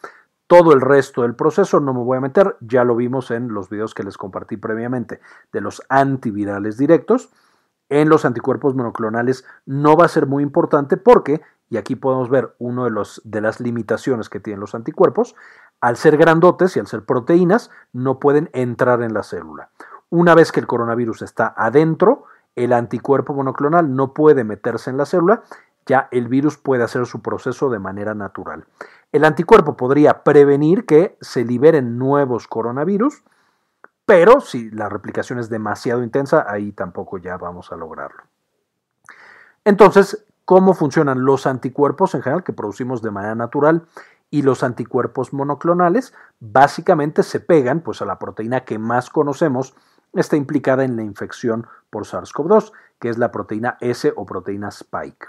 Todo 0.47 0.71
el 0.71 0.79
resto 0.79 1.23
del 1.23 1.35
proceso 1.35 1.81
no 1.81 1.93
me 1.93 1.99
voy 1.99 2.17
a 2.17 2.21
meter, 2.21 2.55
ya 2.61 2.85
lo 2.85 2.95
vimos 2.95 3.29
en 3.29 3.53
los 3.53 3.69
videos 3.69 3.93
que 3.93 4.03
les 4.03 4.17
compartí 4.17 4.55
previamente 4.55 5.19
de 5.51 5.59
los 5.59 5.83
antivirales 5.89 6.77
directos. 6.77 7.29
En 7.89 8.07
los 8.07 8.23
anticuerpos 8.23 8.73
monoclonales 8.73 9.45
no 9.65 9.97
va 9.97 10.05
a 10.05 10.09
ser 10.09 10.27
muy 10.27 10.43
importante 10.43 10.95
porque 10.95 11.41
y 11.69 11.77
aquí 11.77 11.95
podemos 11.95 12.29
ver 12.29 12.55
una 12.59 12.85
de, 12.85 13.07
de 13.23 13.41
las 13.41 13.59
limitaciones 13.59 14.29
que 14.29 14.39
tienen 14.39 14.59
los 14.59 14.75
anticuerpos, 14.75 15.35
al 15.81 15.95
ser 15.97 16.17
grandotes 16.17 16.75
y 16.75 16.79
al 16.79 16.87
ser 16.87 17.05
proteínas, 17.05 17.69
no 17.93 18.19
pueden 18.19 18.49
entrar 18.53 19.01
en 19.01 19.13
la 19.13 19.23
célula. 19.23 19.69
Una 20.09 20.35
vez 20.35 20.51
que 20.51 20.59
el 20.59 20.67
coronavirus 20.67 21.21
está 21.21 21.53
adentro, 21.55 22.25
el 22.55 22.73
anticuerpo 22.73 23.33
monoclonal 23.33 23.95
no 23.95 24.13
puede 24.13 24.43
meterse 24.43 24.89
en 24.89 24.97
la 24.97 25.05
célula, 25.05 25.43
ya 25.85 26.07
el 26.11 26.27
virus 26.27 26.57
puede 26.57 26.83
hacer 26.83 27.05
su 27.05 27.21
proceso 27.21 27.69
de 27.69 27.79
manera 27.79 28.13
natural. 28.13 28.65
El 29.11 29.23
anticuerpo 29.23 29.75
podría 29.75 30.23
prevenir 30.23 30.85
que 30.85 31.17
se 31.21 31.43
liberen 31.43 31.97
nuevos 31.97 32.47
coronavirus, 32.47 33.23
pero 34.05 34.41
si 34.41 34.69
la 34.71 34.89
replicación 34.89 35.39
es 35.39 35.49
demasiado 35.49 36.03
intensa, 36.03 36.45
ahí 36.47 36.71
tampoco 36.71 37.17
ya 37.17 37.37
vamos 37.37 37.71
a 37.71 37.75
lograrlo. 37.75 38.23
Entonces, 39.65 40.25
cómo 40.49 40.73
funcionan 40.73 41.25
los 41.25 41.45
anticuerpos 41.45 42.15
en 42.15 42.23
general 42.23 42.43
que 42.43 42.53
producimos 42.53 43.03
de 43.03 43.11
manera 43.11 43.35
natural 43.35 43.83
y 44.31 44.41
los 44.41 44.63
anticuerpos 44.63 45.31
monoclonales 45.31 46.11
básicamente 46.39 47.21
se 47.21 47.39
pegan 47.39 47.81
pues 47.81 48.01
a 48.01 48.05
la 48.05 48.17
proteína 48.17 48.61
que 48.61 48.79
más 48.79 49.11
conocemos 49.11 49.75
está 50.15 50.37
implicada 50.37 50.83
en 50.83 50.95
la 50.95 51.03
infección 51.03 51.67
por 51.91 52.05
SARS-CoV-2, 52.05 52.71
que 52.97 53.09
es 53.09 53.19
la 53.19 53.31
proteína 53.31 53.77
S 53.79 54.11
o 54.15 54.25
proteína 54.25 54.69
spike. 54.69 55.27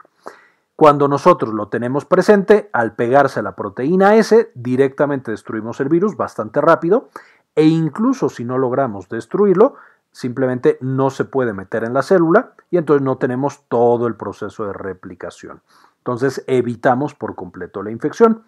Cuando 0.74 1.06
nosotros 1.06 1.52
lo 1.52 1.68
tenemos 1.68 2.06
presente, 2.06 2.70
al 2.72 2.94
pegarse 2.94 3.40
a 3.40 3.42
la 3.42 3.54
proteína 3.54 4.16
S, 4.16 4.50
directamente 4.54 5.32
destruimos 5.32 5.80
el 5.80 5.90
virus 5.90 6.16
bastante 6.16 6.62
rápido 6.62 7.10
e 7.54 7.66
incluso 7.66 8.30
si 8.30 8.46
no 8.46 8.56
logramos 8.56 9.10
destruirlo, 9.10 9.74
simplemente 10.12 10.78
no 10.80 11.10
se 11.10 11.24
puede 11.24 11.52
meter 11.52 11.84
en 11.84 11.94
la 11.94 12.02
célula 12.02 12.52
y 12.70 12.76
entonces 12.76 13.02
no 13.02 13.18
tenemos 13.18 13.64
todo 13.68 14.06
el 14.06 14.16
proceso 14.16 14.66
de 14.66 14.72
replicación. 14.72 15.62
Entonces 15.98 16.44
evitamos 16.46 17.14
por 17.14 17.34
completo 17.34 17.82
la 17.82 17.90
infección. 17.90 18.42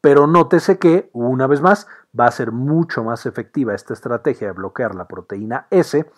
Pero 0.00 0.26
nótese 0.26 0.78
que, 0.78 1.10
una 1.12 1.46
vez 1.46 1.62
más, 1.62 1.88
va 2.18 2.26
a 2.26 2.30
ser 2.30 2.52
mucho 2.52 3.02
más 3.02 3.26
efectiva 3.26 3.74
esta 3.74 3.94
estrategia 3.94 4.48
de 4.48 4.52
bloquear 4.52 4.94
la 4.94 5.08
proteína 5.08 5.66
S 5.70 6.08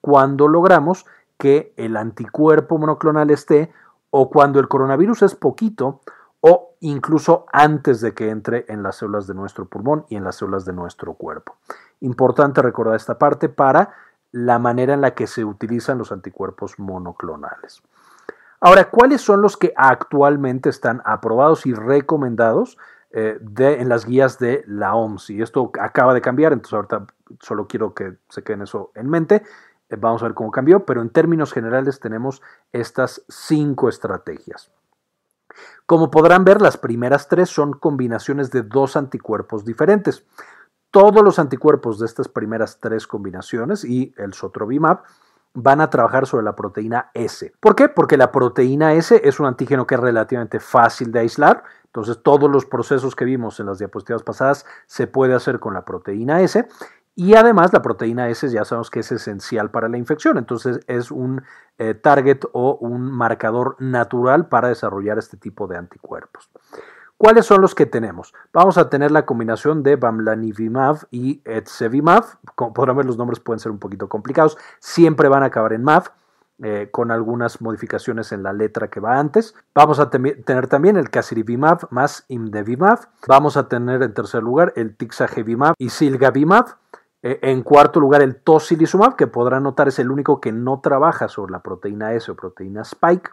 cuando 0.00 0.48
logramos 0.48 1.04
que 1.36 1.74
el 1.76 1.96
anticuerpo 1.96 2.78
monoclonal 2.78 3.30
esté 3.30 3.72
o 4.10 4.30
cuando 4.30 4.60
el 4.60 4.68
coronavirus 4.68 5.22
es 5.22 5.34
poquito 5.34 6.00
o 6.40 6.76
incluso 6.80 7.46
antes 7.52 8.00
de 8.00 8.14
que 8.14 8.30
entre 8.30 8.66
en 8.68 8.82
las 8.82 8.96
células 8.96 9.26
de 9.26 9.34
nuestro 9.34 9.66
pulmón 9.66 10.06
y 10.08 10.16
en 10.16 10.24
las 10.24 10.36
células 10.36 10.64
de 10.64 10.72
nuestro 10.72 11.14
cuerpo. 11.14 11.56
Importante 12.00 12.62
recordar 12.62 12.96
esta 12.96 13.18
parte 13.18 13.48
para 13.48 13.94
la 14.34 14.58
manera 14.58 14.94
en 14.94 15.00
la 15.00 15.14
que 15.14 15.28
se 15.28 15.44
utilizan 15.44 15.98
los 15.98 16.10
anticuerpos 16.10 16.78
monoclonales. 16.78 17.82
Ahora, 18.58 18.90
¿cuáles 18.90 19.20
son 19.20 19.40
los 19.40 19.56
que 19.56 19.72
actualmente 19.76 20.70
están 20.70 21.02
aprobados 21.04 21.66
y 21.66 21.74
recomendados 21.74 22.76
eh, 23.16 23.38
en 23.58 23.88
las 23.88 24.06
guías 24.06 24.40
de 24.40 24.64
la 24.66 24.96
OMS. 24.96 25.30
Y 25.30 25.40
esto 25.40 25.70
acaba 25.80 26.14
de 26.14 26.20
cambiar, 26.20 26.52
entonces 26.52 26.74
ahorita 26.74 27.06
solo 27.38 27.68
quiero 27.68 27.94
que 27.94 28.16
se 28.28 28.42
queden 28.42 28.62
eso 28.62 28.90
en 28.96 29.08
mente. 29.08 29.44
Eh, 29.88 29.96
vamos 29.96 30.20
a 30.22 30.26
ver 30.26 30.34
cómo 30.34 30.50
cambió, 30.50 30.84
pero 30.84 31.00
en 31.00 31.10
términos 31.10 31.52
generales 31.52 32.00
tenemos 32.00 32.42
estas 32.72 33.22
cinco 33.28 33.88
estrategias. 33.88 34.72
Como 35.86 36.10
podrán 36.10 36.44
ver, 36.44 36.60
las 36.60 36.76
primeras 36.76 37.28
tres 37.28 37.50
son 37.50 37.74
combinaciones 37.74 38.50
de 38.50 38.62
dos 38.62 38.96
anticuerpos 38.96 39.64
diferentes. 39.64 40.26
Todos 40.94 41.24
los 41.24 41.40
anticuerpos 41.40 41.98
de 41.98 42.06
estas 42.06 42.28
primeras 42.28 42.78
tres 42.78 43.08
combinaciones 43.08 43.84
y 43.84 44.14
el 44.16 44.32
sotrovimab 44.32 45.02
van 45.52 45.80
a 45.80 45.90
trabajar 45.90 46.24
sobre 46.24 46.44
la 46.44 46.54
proteína 46.54 47.10
S. 47.14 47.52
¿Por 47.58 47.74
qué? 47.74 47.88
Porque 47.88 48.16
la 48.16 48.30
proteína 48.30 48.92
S 48.92 49.20
es 49.24 49.40
un 49.40 49.46
antígeno 49.46 49.88
que 49.88 49.96
es 49.96 50.00
relativamente 50.00 50.60
fácil 50.60 51.10
de 51.10 51.18
aislar. 51.18 51.64
Entonces, 51.86 52.20
todos 52.22 52.48
los 52.48 52.64
procesos 52.64 53.16
que 53.16 53.24
vimos 53.24 53.58
en 53.58 53.66
las 53.66 53.78
diapositivas 53.80 54.22
pasadas 54.22 54.66
se 54.86 55.08
puede 55.08 55.34
hacer 55.34 55.58
con 55.58 55.74
la 55.74 55.84
proteína 55.84 56.42
S. 56.42 56.64
Y 57.16 57.34
además 57.34 57.72
la 57.72 57.82
proteína 57.82 58.28
S 58.28 58.48
ya 58.48 58.64
sabemos 58.64 58.88
que 58.88 59.00
es 59.00 59.10
esencial 59.10 59.72
para 59.72 59.88
la 59.88 59.98
infección, 59.98 60.38
entonces 60.38 60.78
es 60.86 61.10
un 61.10 61.42
eh, 61.78 61.94
target 61.94 62.44
o 62.52 62.76
un 62.80 63.10
marcador 63.10 63.74
natural 63.80 64.46
para 64.46 64.68
desarrollar 64.68 65.18
este 65.18 65.36
tipo 65.36 65.66
de 65.66 65.76
anticuerpos. 65.76 66.50
¿Cuáles 67.16 67.46
son 67.46 67.60
los 67.60 67.74
que 67.74 67.86
tenemos? 67.86 68.34
Vamos 68.52 68.76
a 68.76 68.90
tener 68.90 69.10
la 69.10 69.24
combinación 69.24 69.82
de 69.82 69.96
Bamlanivimab 69.96 71.06
y 71.10 71.40
Etsevimab. 71.44 72.24
Como 72.54 72.74
podrán 72.74 72.96
ver, 72.96 73.06
los 73.06 73.16
nombres 73.16 73.40
pueden 73.40 73.60
ser 73.60 73.70
un 73.72 73.78
poquito 73.78 74.08
complicados. 74.08 74.58
Siempre 74.80 75.28
van 75.28 75.42
a 75.42 75.46
acabar 75.46 75.72
en 75.72 75.84
MAV. 75.84 76.10
Eh, 76.62 76.88
con 76.92 77.10
algunas 77.10 77.60
modificaciones 77.60 78.30
en 78.30 78.44
la 78.44 78.52
letra 78.52 78.86
que 78.86 79.00
va 79.00 79.18
antes. 79.18 79.56
Vamos 79.74 79.98
a 79.98 80.08
tener 80.08 80.68
también 80.68 80.96
el 80.96 81.10
Casirivimab 81.10 81.88
más 81.90 82.24
Imdevimab. 82.28 83.08
Vamos 83.26 83.56
a 83.56 83.68
tener 83.68 84.00
en 84.04 84.14
tercer 84.14 84.40
lugar 84.40 84.72
el 84.76 84.96
Tixagevimab 84.96 85.74
y 85.78 85.88
Silgavimab. 85.88 86.76
Eh, 87.24 87.40
en 87.42 87.62
cuarto 87.64 87.98
lugar, 87.98 88.22
el 88.22 88.36
tocilizumab, 88.36 89.16
que 89.16 89.26
podrán 89.26 89.64
notar 89.64 89.88
es 89.88 89.98
el 89.98 90.12
único 90.12 90.40
que 90.40 90.52
no 90.52 90.80
trabaja 90.80 91.26
sobre 91.26 91.50
la 91.50 91.58
proteína 91.60 92.12
S 92.12 92.30
o 92.30 92.36
proteína 92.36 92.82
Spike 92.82 93.30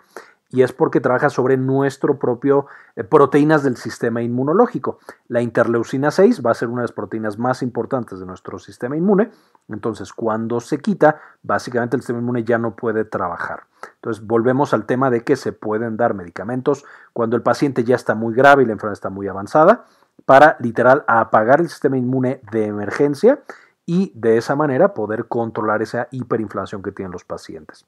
y 0.51 0.63
es 0.63 0.73
porque 0.73 0.99
trabaja 0.99 1.29
sobre 1.29 1.57
nuestro 1.57 2.19
propio 2.19 2.67
eh, 2.95 3.03
proteínas 3.03 3.63
del 3.63 3.77
sistema 3.77 4.21
inmunológico. 4.21 4.99
La 5.27 5.41
interleucina 5.41 6.11
6 6.11 6.45
va 6.45 6.51
a 6.51 6.55
ser 6.55 6.67
una 6.67 6.81
de 6.81 6.85
las 6.85 6.91
proteínas 6.91 7.39
más 7.39 7.63
importantes 7.63 8.19
de 8.19 8.25
nuestro 8.25 8.59
sistema 8.59 8.97
inmune, 8.97 9.31
entonces 9.69 10.13
cuando 10.13 10.59
se 10.59 10.79
quita, 10.79 11.19
básicamente 11.41 11.95
el 11.95 12.01
sistema 12.01 12.19
inmune 12.19 12.43
ya 12.43 12.57
no 12.57 12.75
puede 12.75 13.05
trabajar. 13.05 13.63
Entonces 13.95 14.25
volvemos 14.25 14.73
al 14.73 14.85
tema 14.85 15.09
de 15.09 15.23
que 15.23 15.35
se 15.35 15.53
pueden 15.53 15.97
dar 15.97 16.13
medicamentos 16.13 16.85
cuando 17.13 17.35
el 17.35 17.41
paciente 17.41 17.83
ya 17.83 17.95
está 17.95 18.13
muy 18.13 18.33
grave 18.33 18.63
y 18.63 18.65
la 18.65 18.73
enfermedad 18.73 18.93
está 18.93 19.09
muy 19.09 19.27
avanzada 19.27 19.85
para 20.25 20.57
literal 20.59 21.03
apagar 21.07 21.61
el 21.61 21.69
sistema 21.69 21.97
inmune 21.97 22.41
de 22.51 22.65
emergencia 22.65 23.39
y 23.85 24.11
de 24.15 24.37
esa 24.37 24.55
manera 24.55 24.93
poder 24.93 25.27
controlar 25.27 25.81
esa 25.81 26.07
hiperinflación 26.11 26.83
que 26.83 26.91
tienen 26.91 27.11
los 27.11 27.25
pacientes. 27.25 27.85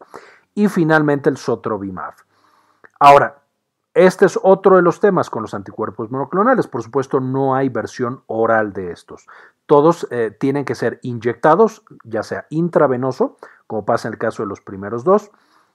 Y 0.55 0.67
finalmente 0.67 1.29
el 1.29 1.37
sotrovimab. 1.37 2.13
Ahora, 3.03 3.43
este 3.93 4.25
es 4.25 4.39
otro 4.41 4.77
de 4.77 4.81
los 4.81 5.01
temas 5.01 5.29
con 5.29 5.41
los 5.41 5.53
anticuerpos 5.53 6.09
monoclonales. 6.09 6.67
Por 6.67 6.83
supuesto, 6.83 7.19
no 7.19 7.53
hay 7.53 7.67
versión 7.67 8.23
oral 8.27 8.71
de 8.71 8.91
estos. 8.91 9.27
Todos 9.65 10.07
eh, 10.09 10.31
tienen 10.31 10.63
que 10.63 10.73
ser 10.73 11.01
inyectados, 11.01 11.83
ya 12.05 12.23
sea 12.23 12.47
intravenoso, 12.49 13.35
como 13.67 13.83
pasa 13.83 14.07
en 14.07 14.13
el 14.13 14.19
caso 14.19 14.43
de 14.43 14.47
los 14.47 14.61
primeros 14.61 15.03
dos 15.03 15.31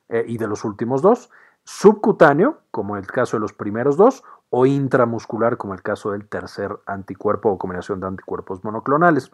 eh, 0.08 0.25
y 0.26 0.38
de 0.38 0.47
los 0.47 0.64
últimos 0.64 1.02
dos, 1.02 1.28
subcutáneo, 1.64 2.61
como 2.70 2.97
en 2.97 3.02
el 3.02 3.06
caso 3.06 3.37
de 3.37 3.42
los 3.42 3.52
primeros 3.52 3.99
dos, 3.99 4.25
o 4.49 4.64
intramuscular, 4.64 5.58
como 5.58 5.75
el 5.75 5.82
caso 5.82 6.12
del 6.12 6.26
tercer 6.26 6.78
anticuerpo 6.87 7.50
o 7.50 7.58
combinación 7.58 8.00
de 8.00 8.06
anticuerpos 8.06 8.64
monoclonales. 8.64 9.30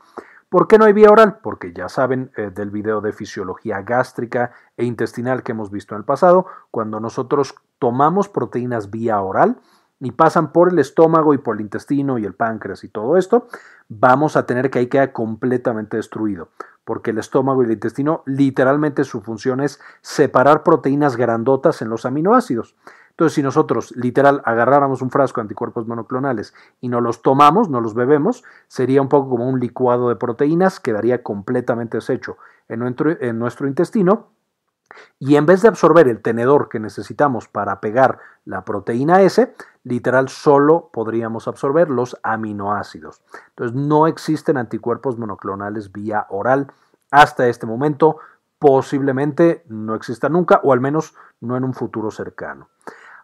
¿Por 0.49 0.69
qué 0.69 0.79
no 0.79 0.85
hay 0.85 0.93
vía 0.93 1.11
oral? 1.11 1.39
Porque 1.43 1.73
ya 1.73 1.89
saben 1.89 2.31
eh, 2.37 2.51
del 2.55 2.71
video 2.71 3.01
de 3.01 3.13
fisiología 3.13 3.83
gástrica 3.83 4.53
e 4.77 4.85
intestinal 4.85 5.43
que 5.43 5.53
hemos 5.53 5.71
visto 5.71 5.95
en 5.95 6.01
el 6.01 6.05
pasado, 6.05 6.47
cuando 6.71 7.01
nosotros 7.01 7.55
tomamos 7.79 8.29
proteínas 8.29 8.91
vía 8.91 9.21
oral 9.21 9.59
y 10.01 10.11
pasan 10.13 10.53
por 10.53 10.73
el 10.73 10.79
estómago 10.79 11.35
y 11.35 11.39
por 11.39 11.57
el 11.57 11.63
intestino 11.63 12.19
y 12.19 12.25
el 12.25 12.35
páncreas 12.35 12.85
y 12.85 12.89
todo 12.89 13.17
esto, 13.17 13.47
vamos 13.89 14.37
a 14.37 14.47
tener 14.47 14.71
que 14.71 14.81
ahí 14.81 14.87
queda 14.89 15.13
completamente 15.13 15.97
destruido, 15.97 16.49
porque 16.85 17.11
el 17.11 17.19
estómago 17.19 17.63
y 17.63 17.67
el 17.67 17.73
intestino 17.73 18.23
literalmente 18.27 19.05
su 19.05 19.23
función 19.23 19.61
es 19.61 19.81
separar 20.03 20.63
proteínas 20.63 21.17
grandotas 21.17 21.81
en 21.83 21.89
los 21.89 22.05
aminoácidos. 22.05 22.77
Entonces, 23.11 23.35
si 23.35 23.43
nosotros 23.45 23.95
literal 23.97 24.43
agarráramos 24.45 25.01
un 25.01 25.11
frasco 25.11 25.41
de 25.41 25.43
anticuerpos 25.43 25.87
monoclonales 25.87 26.53
y 26.81 26.89
no 26.89 27.01
los 27.01 27.23
tomamos, 27.23 27.69
no 27.69 27.81
los 27.81 27.95
bebemos, 27.95 28.43
sería 28.67 29.01
un 29.01 29.09
poco 29.09 29.31
como 29.31 29.49
un 29.49 29.61
licuado 29.61 30.09
de 30.09 30.17
proteínas, 30.17 30.81
quedaría 30.81 31.23
completamente 31.23 31.99
deshecho 31.99 32.39
en 32.69 32.81
nuestro, 32.81 33.17
en 33.21 33.39
nuestro 33.39 33.69
intestino. 33.69 34.34
Y 35.19 35.37
en 35.37 35.47
vez 35.47 35.63
de 35.63 35.69
absorber 35.69 36.09
el 36.09 36.23
tenedor 36.23 36.69
que 36.69 36.81
necesitamos 36.81 37.49
para 37.49 37.81
pegar 37.81 38.19
la 38.45 38.65
proteína 38.65 39.23
S, 39.23 39.55
literal 39.85 40.29
solo 40.29 40.91
podríamos 40.93 41.49
absorber 41.49 41.91
los 41.91 42.19
aminoácidos. 42.23 43.23
Entonces 43.51 43.77
no 43.77 44.07
existen 44.07 44.57
anticuerpos 44.57 45.19
monoclonales 45.19 45.93
vía 45.93 46.27
oral 46.29 46.73
hasta 47.11 47.47
este 47.49 47.67
momento. 47.67 48.19
Posiblemente 48.59 49.65
no 49.69 49.95
exista 49.95 50.29
nunca 50.29 50.61
o 50.63 50.73
al 50.73 50.81
menos 50.81 51.15
no 51.41 51.57
en 51.57 51.65
un 51.65 51.75
futuro 51.75 52.11
cercano. 52.11 52.69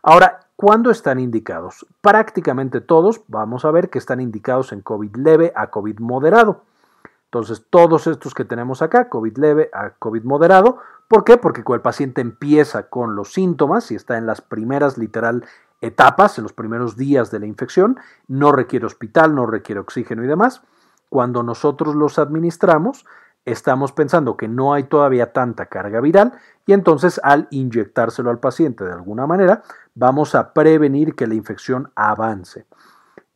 Ahora, 0.02 0.40
¿cuándo 0.56 0.90
están 0.90 1.20
indicados? 1.20 1.86
Prácticamente 2.00 2.80
todos 2.80 3.22
vamos 3.28 3.64
a 3.64 3.70
ver 3.70 3.90
que 3.90 3.98
están 3.98 4.20
indicados 4.20 4.72
en 4.72 4.80
COVID 4.80 5.16
leve 5.16 5.52
a 5.54 5.68
COVID 5.68 5.98
moderado. 5.98 6.62
Entonces, 7.32 7.64
todos 7.70 8.08
estos 8.08 8.34
que 8.34 8.44
tenemos 8.44 8.82
acá, 8.82 9.08
COVID 9.08 9.38
leve 9.38 9.70
a 9.72 9.90
COVID 9.90 10.24
moderado, 10.24 10.78
¿por 11.06 11.22
qué? 11.22 11.36
Porque 11.36 11.62
cuando 11.62 11.76
el 11.76 11.82
paciente 11.82 12.20
empieza 12.20 12.88
con 12.88 13.14
los 13.14 13.32
síntomas 13.32 13.92
y 13.92 13.94
está 13.94 14.18
en 14.18 14.26
las 14.26 14.40
primeras 14.40 14.98
literal 14.98 15.44
etapas, 15.80 16.38
en 16.38 16.42
los 16.42 16.52
primeros 16.52 16.96
días 16.96 17.30
de 17.30 17.38
la 17.38 17.46
infección, 17.46 18.00
no 18.26 18.50
requiere 18.50 18.84
hospital, 18.84 19.36
no 19.36 19.46
requiere 19.46 19.80
oxígeno 19.80 20.24
y 20.24 20.26
demás. 20.26 20.62
Cuando 21.08 21.44
nosotros 21.44 21.94
los 21.94 22.18
administramos, 22.18 23.06
estamos 23.44 23.92
pensando 23.92 24.36
que 24.36 24.48
no 24.48 24.74
hay 24.74 24.82
todavía 24.82 25.32
tanta 25.32 25.66
carga 25.66 26.00
viral 26.00 26.32
y 26.66 26.72
entonces 26.72 27.20
al 27.22 27.46
inyectárselo 27.52 28.30
al 28.30 28.40
paciente 28.40 28.84
de 28.84 28.92
alguna 28.92 29.28
manera 29.28 29.62
vamos 29.94 30.34
a 30.34 30.52
prevenir 30.52 31.14
que 31.14 31.28
la 31.28 31.34
infección 31.34 31.92
avance. 31.94 32.66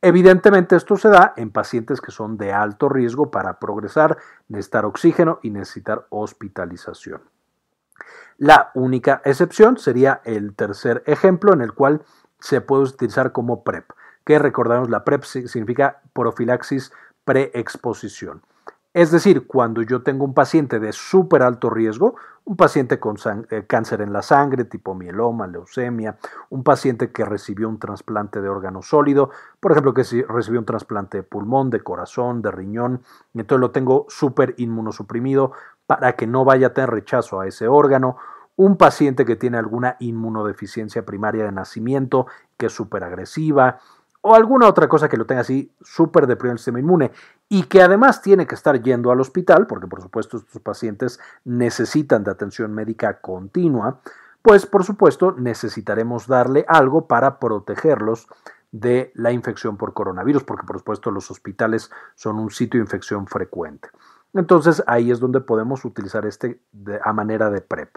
Evidentemente 0.06 0.76
esto 0.76 0.98
se 0.98 1.08
da 1.08 1.32
en 1.38 1.50
pacientes 1.50 2.02
que 2.02 2.12
son 2.12 2.36
de 2.36 2.52
alto 2.52 2.90
riesgo 2.90 3.30
para 3.30 3.58
progresar, 3.58 4.18
necesitar 4.48 4.84
oxígeno 4.84 5.38
y 5.42 5.48
necesitar 5.48 6.04
hospitalización. 6.10 7.22
La 8.36 8.70
única 8.74 9.22
excepción 9.24 9.78
sería 9.78 10.20
el 10.26 10.54
tercer 10.54 11.02
ejemplo 11.06 11.54
en 11.54 11.62
el 11.62 11.72
cual 11.72 12.02
se 12.38 12.60
puede 12.60 12.82
utilizar 12.82 13.32
como 13.32 13.64
PrEP, 13.64 13.92
que 14.26 14.38
recordamos 14.38 14.90
la 14.90 15.04
PrEP 15.04 15.24
significa 15.24 16.02
profilaxis 16.12 16.92
preexposición. 17.24 18.42
Es 18.94 19.10
decir, 19.10 19.48
cuando 19.48 19.82
yo 19.82 20.04
tengo 20.04 20.24
un 20.24 20.34
paciente 20.34 20.78
de 20.78 20.92
súper 20.92 21.42
alto 21.42 21.68
riesgo, 21.68 22.14
un 22.44 22.56
paciente 22.56 23.00
con 23.00 23.16
eh, 23.50 23.64
cáncer 23.66 24.00
en 24.02 24.12
la 24.12 24.22
sangre, 24.22 24.66
tipo 24.66 24.94
mieloma, 24.94 25.48
leucemia, 25.48 26.16
un 26.50 26.62
paciente 26.62 27.10
que 27.10 27.24
recibió 27.24 27.68
un 27.68 27.80
trasplante 27.80 28.40
de 28.40 28.48
órgano 28.48 28.82
sólido, 28.82 29.30
por 29.58 29.72
ejemplo, 29.72 29.94
que 29.94 30.04
recibió 30.28 30.60
un 30.60 30.64
trasplante 30.64 31.18
de 31.18 31.22
pulmón, 31.24 31.70
de 31.70 31.80
corazón, 31.80 32.40
de 32.40 32.52
riñón, 32.52 33.00
y 33.32 33.40
entonces 33.40 33.60
lo 33.60 33.72
tengo 33.72 34.06
súper 34.08 34.54
inmunosuprimido 34.58 35.50
para 35.86 36.12
que 36.12 36.28
no 36.28 36.44
vaya 36.44 36.68
a 36.68 36.72
tener 36.72 36.90
rechazo 36.90 37.40
a 37.40 37.48
ese 37.48 37.66
órgano, 37.66 38.16
un 38.54 38.76
paciente 38.76 39.24
que 39.24 39.34
tiene 39.34 39.58
alguna 39.58 39.96
inmunodeficiencia 39.98 41.04
primaria 41.04 41.42
de 41.42 41.50
nacimiento, 41.50 42.28
que 42.56 42.66
es 42.66 42.72
súper 42.72 43.02
agresiva, 43.02 43.80
o 44.26 44.34
alguna 44.34 44.66
otra 44.66 44.88
cosa 44.88 45.06
que 45.06 45.18
lo 45.18 45.26
tenga 45.26 45.42
así 45.42 45.70
súper 45.82 46.26
deprimido 46.26 46.54
el 46.54 46.58
sistema 46.58 46.80
inmune 46.80 47.12
y 47.46 47.64
que 47.64 47.82
además 47.82 48.22
tiene 48.22 48.46
que 48.46 48.54
estar 48.54 48.82
yendo 48.82 49.10
al 49.10 49.20
hospital, 49.20 49.66
porque 49.66 49.86
por 49.86 50.00
supuesto 50.00 50.38
estos 50.38 50.62
pacientes 50.62 51.20
necesitan 51.44 52.24
de 52.24 52.30
atención 52.30 52.72
médica 52.72 53.20
continua, 53.20 54.00
pues 54.40 54.64
por 54.64 54.82
supuesto 54.82 55.32
necesitaremos 55.32 56.26
darle 56.26 56.64
algo 56.68 57.06
para 57.06 57.38
protegerlos 57.38 58.26
de 58.72 59.12
la 59.14 59.30
infección 59.30 59.76
por 59.76 59.92
coronavirus, 59.92 60.42
porque 60.42 60.66
por 60.66 60.78
supuesto 60.78 61.10
los 61.10 61.30
hospitales 61.30 61.90
son 62.14 62.38
un 62.38 62.50
sitio 62.50 62.80
de 62.80 62.84
infección 62.84 63.26
frecuente. 63.26 63.90
Entonces 64.32 64.82
ahí 64.86 65.10
es 65.10 65.20
donde 65.20 65.42
podemos 65.42 65.84
utilizar 65.84 66.24
este 66.24 66.62
a 67.04 67.12
manera 67.12 67.50
de 67.50 67.60
PrEP. 67.60 67.94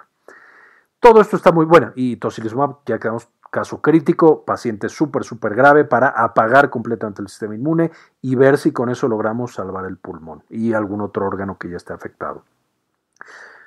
Todo 1.00 1.22
esto 1.22 1.38
está 1.38 1.54
muy 1.54 1.66
bueno 1.66 1.94
y 1.96 2.18
tocilizumab 2.18 2.80
ya 2.86 3.00
quedamos 3.00 3.30
caso 3.58 3.82
crítico, 3.82 4.44
paciente 4.44 4.88
súper, 4.88 5.24
súper 5.24 5.56
grave 5.56 5.84
para 5.84 6.10
apagar 6.10 6.70
completamente 6.70 7.24
el 7.24 7.28
sistema 7.28 7.56
inmune 7.56 7.90
y 8.22 8.36
ver 8.36 8.60
si 8.60 8.72
con 8.72 8.90
eso 8.90 9.08
logramos 9.08 9.56
salvar 9.56 9.86
el 9.86 9.98
pulmón 9.98 10.44
y 10.48 10.74
algún 10.74 11.02
otro 11.02 11.26
órgano 11.26 11.58
que 11.58 11.68
ya 11.68 11.78
esté 11.78 11.92
afectado. 11.92 12.44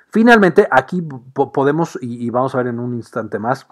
Finalmente, 0.09 0.65
aquí 0.71 1.01
podemos, 1.01 1.99
y 2.01 2.29
vamos 2.29 2.55
a 2.55 2.59
ver 2.59 2.67
en 2.67 2.79
un 2.79 2.93
instante 2.93 3.37
más, 3.37 3.67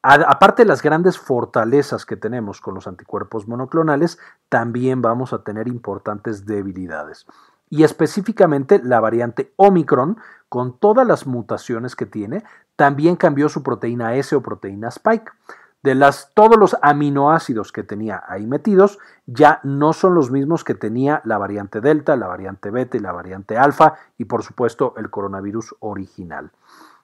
aparte 0.00 0.62
de 0.62 0.68
las 0.68 0.80
grandes 0.80 1.18
fortalezas 1.18 2.06
que 2.06 2.16
tenemos 2.16 2.60
con 2.60 2.76
los 2.76 2.86
anticuerpos 2.86 3.48
monoclonales, 3.48 4.20
también 4.48 5.02
vamos 5.02 5.32
a 5.32 5.42
tener 5.42 5.66
importantes 5.66 6.46
debilidades. 6.46 7.26
Y 7.68 7.82
específicamente 7.82 8.80
la 8.80 9.00
variante 9.00 9.52
Omicron, 9.56 10.18
con 10.48 10.78
todas 10.78 11.04
las 11.04 11.26
mutaciones 11.26 11.96
que 11.96 12.06
tiene, 12.06 12.44
también 12.78 13.16
cambió 13.16 13.48
su 13.48 13.64
proteína 13.64 14.14
S 14.14 14.36
o 14.36 14.40
proteína 14.40 14.86
Spike. 14.86 15.32
De 15.82 15.96
las, 15.96 16.30
todos 16.32 16.56
los 16.56 16.76
aminoácidos 16.80 17.72
que 17.72 17.82
tenía 17.82 18.22
ahí 18.28 18.46
metidos, 18.46 19.00
ya 19.26 19.58
no 19.64 19.92
son 19.92 20.14
los 20.14 20.30
mismos 20.30 20.62
que 20.62 20.76
tenía 20.76 21.20
la 21.24 21.38
variante 21.38 21.80
Delta, 21.80 22.14
la 22.14 22.28
variante 22.28 22.70
Beta 22.70 22.96
y 22.96 23.00
la 23.00 23.10
variante 23.10 23.58
Alfa 23.58 23.94
y 24.16 24.26
por 24.26 24.44
supuesto 24.44 24.94
el 24.96 25.10
coronavirus 25.10 25.74
original. 25.80 26.52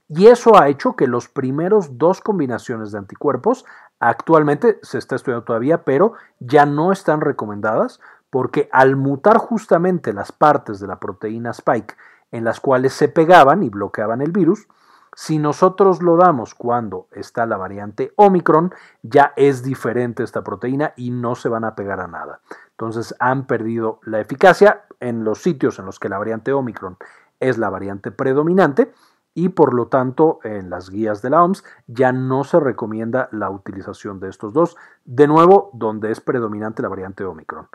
Y 0.07 0.29
eso 0.29 0.57
ha 0.57 0.69
hecho 0.69 0.95
que 0.95 1.09
los 1.09 1.29
primeros 1.29 1.99
dos 1.99 2.21
combinaciones 2.21 2.93
de 2.93 2.99
anticuerpos 2.99 3.65
actualmente 3.99 4.79
se 4.83 4.99
está 4.99 5.17
estudiando 5.17 5.45
todavía, 5.45 5.83
pero 5.83 6.13
ya 6.39 6.67
no 6.67 6.93
están 6.93 7.21
recomendadas 7.21 7.99
porque 8.31 8.69
al 8.71 8.95
mutar 8.95 9.39
justamente 9.39 10.13
las 10.13 10.31
partes 10.31 10.79
de 10.79 10.87
la 10.87 11.01
proteína 11.01 11.51
Spike 11.51 11.97
en 12.31 12.45
las 12.45 12.61
cuales 12.61 12.93
se 12.93 13.09
pegaban 13.09 13.65
y 13.65 13.71
bloqueaban 13.71 14.21
el 14.21 14.31
virus, 14.31 14.69
si 15.15 15.39
nosotros 15.39 16.03
lo 16.03 16.17
damos 16.17 16.55
cuando 16.55 17.07
está 17.13 17.47
la 17.47 17.57
variante 17.57 18.13
Omicron, 18.17 18.75
ya 19.03 19.33
es 19.37 19.63
diferente 19.63 20.23
esta 20.23 20.43
proteína 20.43 20.93
y 20.97 21.11
no 21.11 21.35
se 21.35 21.49
van 21.49 21.65
a 21.65 21.75
pegar 21.75 22.01
a 22.01 22.09
nada. 22.09 22.41
Entonces 22.71 23.15
han 23.21 23.47
perdido 23.47 24.01
la 24.05 24.21
eficacia 24.21 24.85
en 25.01 25.25
los 25.25 25.43
sitios 25.43 25.79
en 25.79 25.87
los 25.87 26.01
que 26.01 26.09
la 26.09 26.19
variante 26.19 26.53
Omicron 26.53 26.97
es 27.39 27.59
la 27.59 27.71
variante 27.71 28.11
predominante 28.11 28.93
y 29.35 29.51
por 29.51 29.75
lo 29.75 29.87
tanto 29.87 30.39
en 30.45 30.71
las 30.71 30.91
guías 30.91 31.23
de 31.23 31.31
la 31.31 31.43
OMS 31.43 31.65
ya 31.87 32.13
no 32.13 32.45
se 32.45 32.61
recomienda 32.61 33.29
la 33.33 33.51
utilización 33.51 34.21
de 34.21 34.29
estos 34.29 34.53
dos, 34.53 34.77
de 35.05 35.27
nuevo 35.27 35.71
donde 35.73 36.11
es 36.11 36.21
predominante 36.21 36.83
la 36.83 36.89
variante 36.89 37.25
Omicron, 37.25 37.69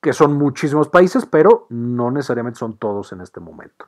que 0.00 0.12
son 0.12 0.34
muchísimos 0.34 0.88
países, 0.88 1.26
pero 1.26 1.66
no 1.70 2.10
necesariamente 2.10 2.58
son 2.58 2.76
todos 2.76 3.12
en 3.12 3.22
este 3.22 3.40
momento. 3.40 3.86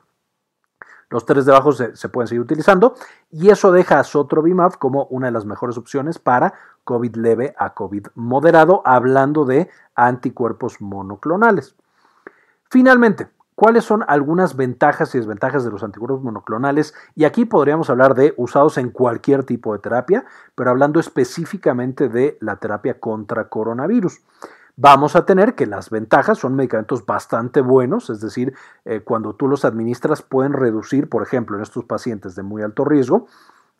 Los 1.09 1.25
tres 1.25 1.45
de 1.45 1.51
abajo 1.51 1.71
se, 1.71 2.09
pueden 2.09 2.27
seguir 2.27 2.41
utilizando 2.41 2.93
y 3.31 3.49
eso 3.49 3.71
deja 3.71 3.99
a 3.99 4.03
Sotrovimab 4.03 4.77
como 4.77 5.05
una 5.05 5.27
de 5.27 5.31
las 5.31 5.45
mejores 5.45 5.77
opciones 5.77 6.19
para 6.19 6.53
COVID 6.83 7.15
leve 7.15 7.55
a 7.57 7.73
COVID 7.73 8.07
moderado, 8.13 8.83
hablando 8.85 9.45
de 9.45 9.69
anticuerpos 9.95 10.81
monoclonales. 10.81 11.75
Finalmente, 12.69 13.27
¿cuáles 13.55 13.85
son 13.85 14.03
algunas 14.07 14.55
ventajas 14.55 15.15
y 15.15 15.17
desventajas 15.17 15.63
de 15.63 15.71
los 15.71 15.83
anticuerpos 15.83 16.21
monoclonales? 16.21 16.93
Y 17.15 17.25
aquí 17.25 17.45
podríamos 17.45 17.89
hablar 17.89 18.13
de 18.13 18.35
usados 18.37 18.77
en 18.77 18.91
cualquier 18.91 19.43
tipo 19.43 19.73
de 19.73 19.79
terapia, 19.79 20.25
pero 20.53 20.69
hablando 20.69 20.99
específicamente 20.99 22.07
de 22.07 22.37
la 22.39 22.57
terapia 22.57 22.99
contra 22.99 23.49
coronavirus 23.49 24.21
vamos 24.81 25.17
a 25.17 25.25
tener 25.25 25.55
que 25.55 25.65
las 25.65 25.89
ventajas 25.89 26.37
son 26.37 26.55
medicamentos 26.55 27.05
bastante 27.05 27.59
buenos, 27.59 28.09
es 28.09 28.21
decir, 28.21 28.53
eh, 28.85 29.01
cuando 29.01 29.33
tú 29.35 29.49
los 29.49 29.65
administras 29.65 30.21
pueden 30.21 30.53
reducir, 30.53 31.09
por 31.09 31.21
ejemplo, 31.21 31.57
en 31.57 31.63
estos 31.63 31.83
pacientes 31.83 32.33
de 32.35 32.43
muy 32.43 32.61
alto 32.61 32.85
riesgo, 32.85 33.27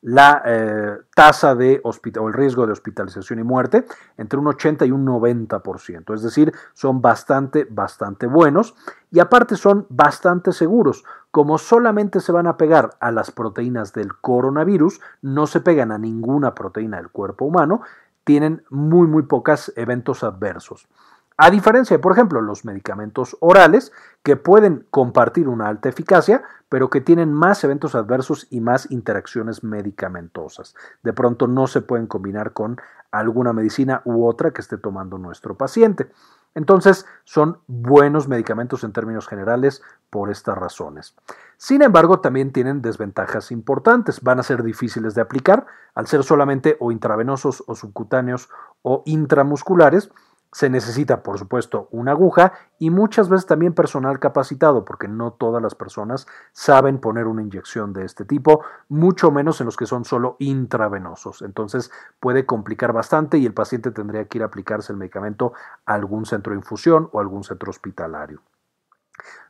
la 0.02 0.42
eh, 0.46 0.98
tasa 1.16 1.56
de 1.56 1.80
hospital, 1.84 2.24
o 2.24 2.28
el 2.28 2.34
riesgo 2.34 2.66
de 2.66 2.74
hospitalización 2.74 3.40
y 3.40 3.44
muerte 3.44 3.86
entre 4.18 4.40
un 4.40 4.48
80 4.48 4.86
y 4.86 4.92
un 4.92 5.06
90%, 5.06 6.14
es 6.14 6.22
decir, 6.22 6.54
son 6.74 7.02
bastante, 7.02 7.66
bastante 7.70 8.28
buenos 8.28 8.76
y 9.10 9.20
aparte 9.20 9.56
son 9.56 9.86
bastante 9.90 10.52
seguros. 10.52 11.06
Como 11.32 11.58
solamente 11.60 12.20
se 12.20 12.32
van 12.32 12.48
a 12.48 12.58
pegar 12.58 12.92
a 13.00 13.12
las 13.12 13.32
proteínas 13.32 13.94
del 13.94 14.18
coronavirus, 14.18 15.00
no 15.22 15.48
se 15.48 15.62
pegan 15.62 15.94
a 15.94 15.98
ninguna 15.98 16.56
proteína 16.56 16.98
del 16.98 17.10
cuerpo 17.10 17.46
humano, 17.46 17.82
tienen 18.30 18.64
muy, 18.70 19.08
muy 19.08 19.24
pocos 19.24 19.74
eventos 19.76 20.24
adversos. 20.24 20.88
A 21.36 21.50
diferencia 21.50 21.98
de, 21.98 22.04
por 22.04 22.12
ejemplo, 22.12 22.42
los 22.42 22.64
medicamentos 22.64 23.36
orales, 23.40 23.92
que 24.22 24.36
pueden 24.36 24.86
compartir 24.92 25.48
una 25.48 25.68
alta 25.68 25.90
eficacia, 25.90 26.44
pero 26.70 26.92
que 26.92 27.02
tienen 27.02 27.34
más 27.34 27.64
eventos 27.64 27.96
adversos 27.96 28.46
y 28.52 28.62
más 28.62 28.92
interacciones 28.92 29.64
medicamentosas. 29.64 30.76
De 31.02 31.12
pronto 31.12 31.48
no 31.48 31.66
se 31.66 31.82
pueden 31.82 32.06
combinar 32.06 32.54
con 32.54 32.80
alguna 33.10 33.52
medicina 33.52 34.04
u 34.06 34.28
otra 34.28 34.52
que 34.52 34.62
esté 34.62 34.78
tomando 34.78 35.18
nuestro 35.18 35.58
paciente. 35.58 36.12
Entonces, 36.56 37.06
son 37.24 37.60
buenos 37.68 38.28
medicamentos 38.28 38.84
en 38.84 38.92
términos 38.92 39.28
generales 39.28 39.82
por 40.10 40.30
estas 40.32 40.58
razones. 40.58 41.16
Sin 41.58 41.82
embargo, 41.82 42.20
también 42.20 42.52
tienen 42.52 42.82
desventajas 42.82 43.52
importantes. 43.52 44.22
Van 44.22 44.40
a 44.40 44.44
ser 44.44 44.64
difíciles 44.64 45.14
de 45.14 45.22
aplicar 45.22 45.68
al 45.94 46.08
ser 46.08 46.24
solamente 46.24 46.78
o 46.80 46.92
intravenosos 46.92 47.64
o 47.68 47.76
subcutáneos 47.76 48.50
o 48.82 49.04
intramusculares 49.06 50.10
se 50.52 50.70
necesita, 50.70 51.22
por 51.22 51.38
supuesto, 51.38 51.88
una 51.92 52.12
aguja 52.12 52.54
y 52.80 52.90
muchas 52.90 53.30
veces 53.30 53.46
también 53.46 53.74
personal 53.74 54.20
capacitado, 54.20 54.84
porque 54.84 55.08
no 55.08 55.32
todas 55.32 55.62
las 55.62 55.76
personas 55.76 56.26
saben 56.54 57.00
poner 57.00 57.28
una 57.28 57.44
inyección 57.44 57.94
de 57.94 58.04
este 58.04 58.26
tipo, 58.26 58.64
mucho 58.88 59.30
menos 59.32 59.62
en 59.62 59.66
los 59.66 59.78
que 59.78 59.86
son 59.86 60.06
solo 60.06 60.38
intravenosos. 60.40 61.44
Entonces 61.44 61.92
puede 62.20 62.46
complicar 62.46 62.94
bastante 62.94 63.38
y 63.38 63.46
el 63.46 63.54
paciente 63.54 63.92
tendría 63.92 64.26
que 64.26 64.40
ir 64.40 64.44
a 64.44 64.48
aplicarse 64.48 64.92
el 64.92 64.98
medicamento 64.98 65.54
a 65.86 65.94
algún 65.94 66.26
centro 66.26 66.54
de 66.54 66.60
infusión 66.60 67.10
o 67.12 67.20
algún 67.20 67.44
centro 67.44 67.70
hospitalario. 67.70 68.42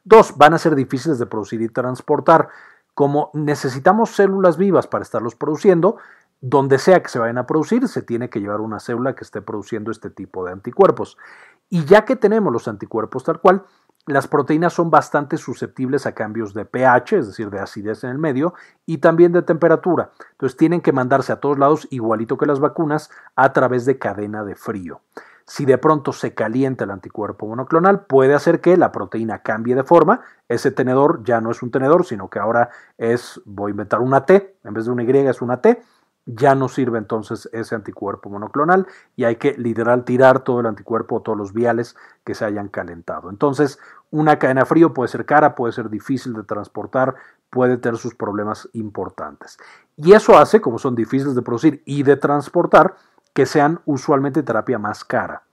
Dos, 0.04 0.38
van 0.38 0.54
a 0.54 0.58
ser 0.58 0.76
difíciles 0.76 1.20
de 1.20 1.28
producir 1.28 1.62
y 1.62 1.70
transportar. 1.70 2.50
Como 2.94 3.30
necesitamos 3.34 4.10
células 4.10 4.58
vivas 4.58 4.88
para 4.88 5.04
estarlos 5.04 5.36
produciendo, 5.36 5.98
donde 6.41 6.78
sea 6.78 7.02
que 7.04 7.10
se 7.10 7.19
vayan 7.19 7.38
a 7.38 7.45
producir, 7.45 7.88
se 7.88 8.02
tiene 8.02 8.30
que 8.30 8.39
llevar 8.39 8.62
una 8.62 8.80
célula 8.80 9.15
que 9.15 9.23
esté 9.23 9.41
produciendo 9.41 9.91
este 9.91 10.10
tipo 10.10 10.45
de 10.45 10.54
anticuerpos. 10.54 11.17
Y 11.69 11.86
ya 11.86 12.06
que 12.06 12.15
tenemos 12.15 12.52
los 12.52 12.67
anticuerpos 12.67 13.23
tal 13.23 13.39
cual, 13.39 13.63
las 14.06 14.28
proteínas 14.28 14.73
son 14.73 14.89
bastante 14.89 15.38
susceptibles 15.38 16.06
a 16.06 16.13
cambios 16.13 16.54
de 16.54 16.65
pH, 16.65 17.17
es 17.17 17.28
decir, 17.28 17.49
de 17.52 17.60
acidez 17.60 18.04
en 18.04 18.10
el 18.10 18.17
medio, 18.17 18.54
y 18.86 18.99
también 18.99 19.34
de 19.34 19.43
temperatura. 19.43 20.12
Entonces 20.32 20.58
tienen 20.58 20.82
que 20.82 20.93
mandarse 20.93 21.32
a 21.32 21.39
todos 21.39 21.60
lados, 21.60 21.88
igualito 21.91 22.38
que 22.38 22.47
las 22.47 22.60
vacunas, 22.60 23.12
a 23.36 23.54
través 23.54 23.86
de 23.86 23.99
cadena 23.99 24.43
de 24.43 24.56
frío. 24.56 25.02
Si 25.45 25.65
de 25.65 25.78
pronto 25.78 26.13
se 26.13 26.34
calienta 26.34 26.86
el 26.86 26.91
anticuerpo 26.91 27.47
monoclonal, 27.47 28.06
puede 28.06 28.36
hacer 28.36 28.62
que 28.62 28.78
la 28.78 28.91
proteína 28.91 29.39
cambie 29.41 29.75
de 29.75 29.84
forma. 29.84 30.21
Ese 30.47 30.71
tenedor 30.71 31.23
ya 31.23 31.41
no 31.41 31.49
es 31.52 31.62
un 31.63 31.71
tenedor, 31.71 32.06
sino 32.06 32.30
que 32.30 32.39
ahora 32.39 32.69
es, 32.97 33.41
voy 33.45 33.69
a 33.69 33.71
inventar 33.71 33.99
una 33.99 34.25
T, 34.25 34.58
en 34.63 34.73
vez 34.73 34.86
de 34.86 34.91
una 34.91 35.04
Y 35.04 35.10
es 35.10 35.41
una 35.41 35.60
T 35.60 35.82
ya 36.36 36.54
no 36.54 36.70
sirve 36.70 37.00
entonces 37.00 37.50
ese 37.54 37.74
anticuerpo 37.74 38.30
monoclonal 38.30 38.86
y 39.15 39.24
hay 39.24 39.38
que 39.38 39.56
literal 39.58 40.04
tirar 40.06 40.44
todo 40.44 40.60
el 40.60 40.68
anticuerpo 40.68 41.15
o 41.15 41.22
todos 41.22 41.38
los 41.38 41.54
viales 41.54 41.96
que 42.24 42.36
se 42.36 42.46
hayan 42.46 42.68
calentado. 42.70 43.30
Entonces, 43.32 43.80
una 44.12 44.38
cadena 44.38 44.65
frío 44.65 44.94
puede 44.94 45.08
ser 45.08 45.26
cara, 45.26 45.56
puede 45.56 45.74
ser 45.74 45.89
difícil 45.89 46.34
de 46.34 46.44
transportar, 46.44 47.15
puede 47.50 47.78
tener 47.78 47.98
sus 47.98 48.13
problemas 48.13 48.70
importantes. 48.74 49.58
Y 49.96 50.13
eso 50.13 50.38
hace, 50.38 50.62
como 50.62 50.78
son 50.78 50.96
difíciles 50.96 51.34
de 51.34 51.42
producir 51.42 51.82
y 51.86 52.04
de 52.04 52.15
transportar, 52.15 52.96
que 53.34 53.48
sean 53.48 53.80
usualmente 53.86 54.44
terapia 54.44 54.78
más 54.78 55.04
cara. 55.04 55.44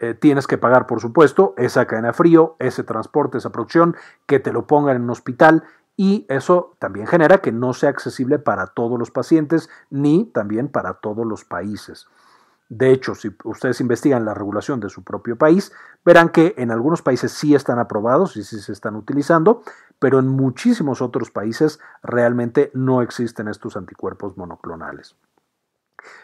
Eh, 0.00 0.14
tienes 0.14 0.46
que 0.46 0.58
pagar, 0.58 0.86
por 0.86 1.00
supuesto, 1.00 1.54
esa 1.56 1.86
cadena 1.86 2.12
frío, 2.12 2.56
ese 2.58 2.84
transporte, 2.84 3.38
esa 3.38 3.50
producción, 3.50 3.96
que 4.26 4.38
te 4.38 4.52
lo 4.52 4.66
pongan 4.66 4.96
en 4.96 5.02
un 5.02 5.10
hospital 5.10 5.64
y 6.00 6.24
eso 6.30 6.76
también 6.78 7.06
genera 7.06 7.42
que 7.42 7.52
no 7.52 7.74
sea 7.74 7.90
accesible 7.90 8.38
para 8.38 8.68
todos 8.68 8.98
los 8.98 9.10
pacientes 9.10 9.68
ni 9.90 10.24
también 10.24 10.68
para 10.68 10.94
todos 10.94 11.26
los 11.26 11.44
países. 11.44 12.06
De 12.70 12.90
hecho, 12.90 13.14
si 13.14 13.36
ustedes 13.44 13.82
investigan 13.82 14.24
la 14.24 14.32
regulación 14.32 14.80
de 14.80 14.88
su 14.88 15.04
propio 15.04 15.36
país, 15.36 15.72
verán 16.02 16.30
que 16.30 16.54
en 16.56 16.70
algunos 16.70 17.02
países 17.02 17.32
sí 17.32 17.54
están 17.54 17.78
aprobados 17.78 18.38
y 18.38 18.44
sí 18.44 18.60
se 18.60 18.72
están 18.72 18.96
utilizando, 18.96 19.62
pero 19.98 20.20
en 20.20 20.28
muchísimos 20.28 21.02
otros 21.02 21.30
países 21.30 21.80
realmente 22.02 22.70
no 22.72 23.02
existen 23.02 23.48
estos 23.48 23.76
anticuerpos 23.76 24.38
monoclonales. 24.38 25.16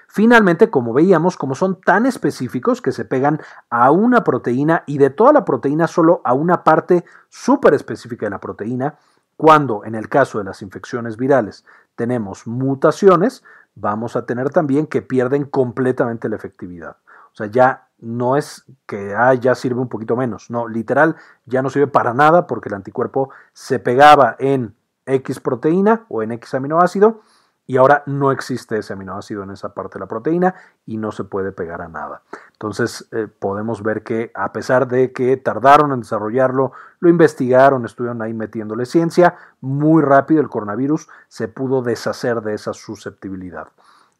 Finalmente, 0.09 0.71
como 0.71 0.95
veíamos, 0.95 1.37
como 1.37 1.55
son 1.55 1.83
tan 1.83 2.07
específicos 2.07 2.81
que 2.81 2.93
se 2.93 3.05
pegan 3.05 3.43
a 3.69 3.91
una 3.91 4.25
proteína 4.25 4.85
y 4.87 4.97
de 4.97 5.11
toda 5.11 5.35
la 5.35 5.45
proteína 5.45 5.87
solo 5.87 6.23
a 6.25 6.33
una 6.33 6.65
parte 6.65 7.05
súper 7.29 7.75
específica 7.75 8.25
de 8.25 8.31
la 8.31 8.41
proteína, 8.41 8.97
cuando 9.37 9.85
en 9.85 9.95
el 9.95 10.09
caso 10.09 10.39
de 10.39 10.45
las 10.45 10.63
infecciones 10.63 11.17
virales 11.17 11.65
tenemos 11.95 12.47
mutaciones, 12.47 13.43
vamos 13.75 14.17
a 14.17 14.27
tener 14.27 14.51
también 14.51 14.87
que 14.87 15.03
pierden 15.03 15.45
completamente 15.45 16.29
la 16.29 16.37
efectividad. 16.37 16.97
O 17.33 17.37
sea, 17.37 17.47
ya 17.47 17.89
no 17.99 18.37
es 18.37 18.65
que 18.87 19.15
ah, 19.15 19.35
ya 19.35 19.55
sirve 19.55 19.81
un 19.81 19.89
poquito 19.89 20.17
menos, 20.17 20.51
no, 20.51 20.69
literal, 20.69 21.17
ya 21.45 21.63
no 21.63 21.71
sirve 21.71 21.87
para 21.87 22.15
nada 22.15 22.47
porque 22.47 22.69
el 22.69 22.75
anticuerpo 22.75 23.31
se 23.53 23.79
pegaba 23.79 24.37
en 24.39 24.75
X 25.07 25.41
proteína 25.41 26.05
o 26.09 26.23
en 26.23 26.33
X 26.33 26.55
aminoácido 26.55 27.21
y 27.67 27.77
ahora 27.77 28.03
no 28.07 28.31
existe 28.31 28.79
ese 28.79 28.93
aminoácido 28.93 29.43
en 29.43 29.51
esa 29.51 29.75
parte 29.75 29.95
de 29.95 30.01
la 30.01 30.07
proteína 30.07 30.55
y 30.87 30.99
no 30.99 31.11
se 31.11 31.25
puede 31.25 31.53
pegar 31.53 31.83
a 31.83 31.89
nada. 31.89 32.23
Entonces 32.53 33.09
eh, 33.13 33.27
podemos 33.27 33.83
ver 33.83 34.03
que 34.03 34.31
a 34.35 34.53
pesar 34.53 34.87
de 34.87 35.13
que 35.13 35.37
tardaron 35.37 35.93
en 35.93 36.01
desarrollarlo, 36.01 36.73
lo 37.01 37.09
investigaron, 37.09 37.85
estuvieron 37.85 38.23
ahí 38.23 38.35
metiéndole 38.35 38.87
ciencia, 38.87 39.37
muy 39.61 40.03
rápido 40.03 40.41
el 40.41 40.49
coronavirus 40.49 41.09
se 41.29 41.49
pudo 41.49 41.83
deshacer 41.83 42.41
de 42.43 42.55
esa 42.55 42.73
susceptibilidad. 42.73 43.69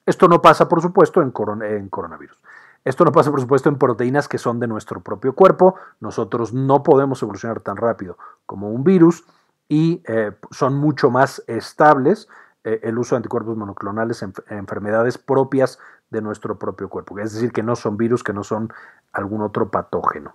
Esto 0.05 0.29
no 0.29 0.41
pasa, 0.41 0.69
por 0.69 0.81
supuesto, 0.83 1.21
en, 1.21 1.31
coronavirus. 1.33 2.39
Esto 2.85 3.05
no 3.05 3.11
pasa, 3.11 3.33
por 3.33 3.41
supuesto, 3.41 3.69
en 3.69 3.77
proteínas 3.77 4.29
que 4.29 4.39
son 4.39 4.61
de 4.61 4.69
nuestro 4.69 5.01
propio 5.01 5.35
cuerpo. 5.35 5.75
Nosotros 5.99 6.53
no 6.53 6.85
podemos 6.85 7.21
evolucionar 7.23 7.59
tan 7.61 7.77
rápido 7.77 8.17
como 8.47 8.71
un 8.71 8.85
virus 8.85 9.25
y 9.69 10.03
eh, 10.07 10.33
son 10.53 10.75
mucho 10.75 11.11
más 11.11 11.43
estables 11.49 12.29
el 12.67 12.99
uso 12.99 13.15
de 13.15 13.19
anticuerpos 13.19 13.57
monoclonales 13.57 14.23
en, 14.23 14.33
enfermedades 14.49 15.19
propias 15.19 15.79
de 16.11 16.21
nuestro 16.21 16.59
propio 16.59 16.89
cuerpo. 16.89 17.19
Es 17.19 17.33
decir, 17.33 17.53
que 17.53 17.63
no 17.63 17.77
son 17.77 17.97
virus, 17.97 18.25
que 18.25 18.33
no 18.33 18.43
son 18.43 18.73
algún 19.13 19.43
otro 19.43 19.71
patógeno. 19.71 20.35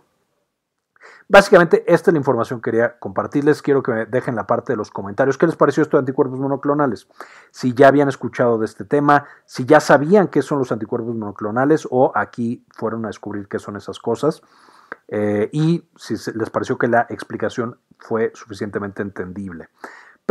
Básicamente, 1.27 1.83
esta 1.87 2.11
es 2.11 2.13
la 2.13 2.19
información 2.19 2.59
que 2.59 2.71
quería 2.71 2.99
compartirles. 2.99 3.61
Quiero 3.61 3.81
que 3.81 3.91
me 3.91 4.05
dejen 4.05 4.35
la 4.35 4.47
parte 4.47 4.73
de 4.73 4.77
los 4.77 4.91
comentarios. 4.91 5.37
¿Qué 5.37 5.45
les 5.45 5.55
pareció 5.55 5.83
esto 5.83 5.97
de 5.97 6.01
anticuerpos 6.01 6.39
monoclonales? 6.39 7.07
Si 7.51 7.73
ya 7.73 7.87
habían 7.87 8.09
escuchado 8.09 8.57
de 8.57 8.65
este 8.65 8.85
tema, 8.85 9.25
si 9.45 9.65
ya 9.65 9.79
sabían 9.79 10.27
qué 10.27 10.41
son 10.41 10.59
los 10.59 10.71
anticuerpos 10.71 11.15
monoclonales 11.15 11.87
o 11.89 12.11
aquí 12.15 12.65
fueron 12.75 13.05
a 13.05 13.07
descubrir 13.07 13.47
qué 13.47 13.59
son 13.59 13.77
esas 13.77 13.99
cosas. 13.99 14.41
Eh, 15.07 15.49
y 15.51 15.89
si 15.95 16.15
les 16.33 16.49
pareció 16.49 16.77
que 16.77 16.87
la 16.87 17.07
explicación 17.09 17.77
fue 17.97 18.31
suficientemente 18.33 19.01
entendible. 19.01 19.69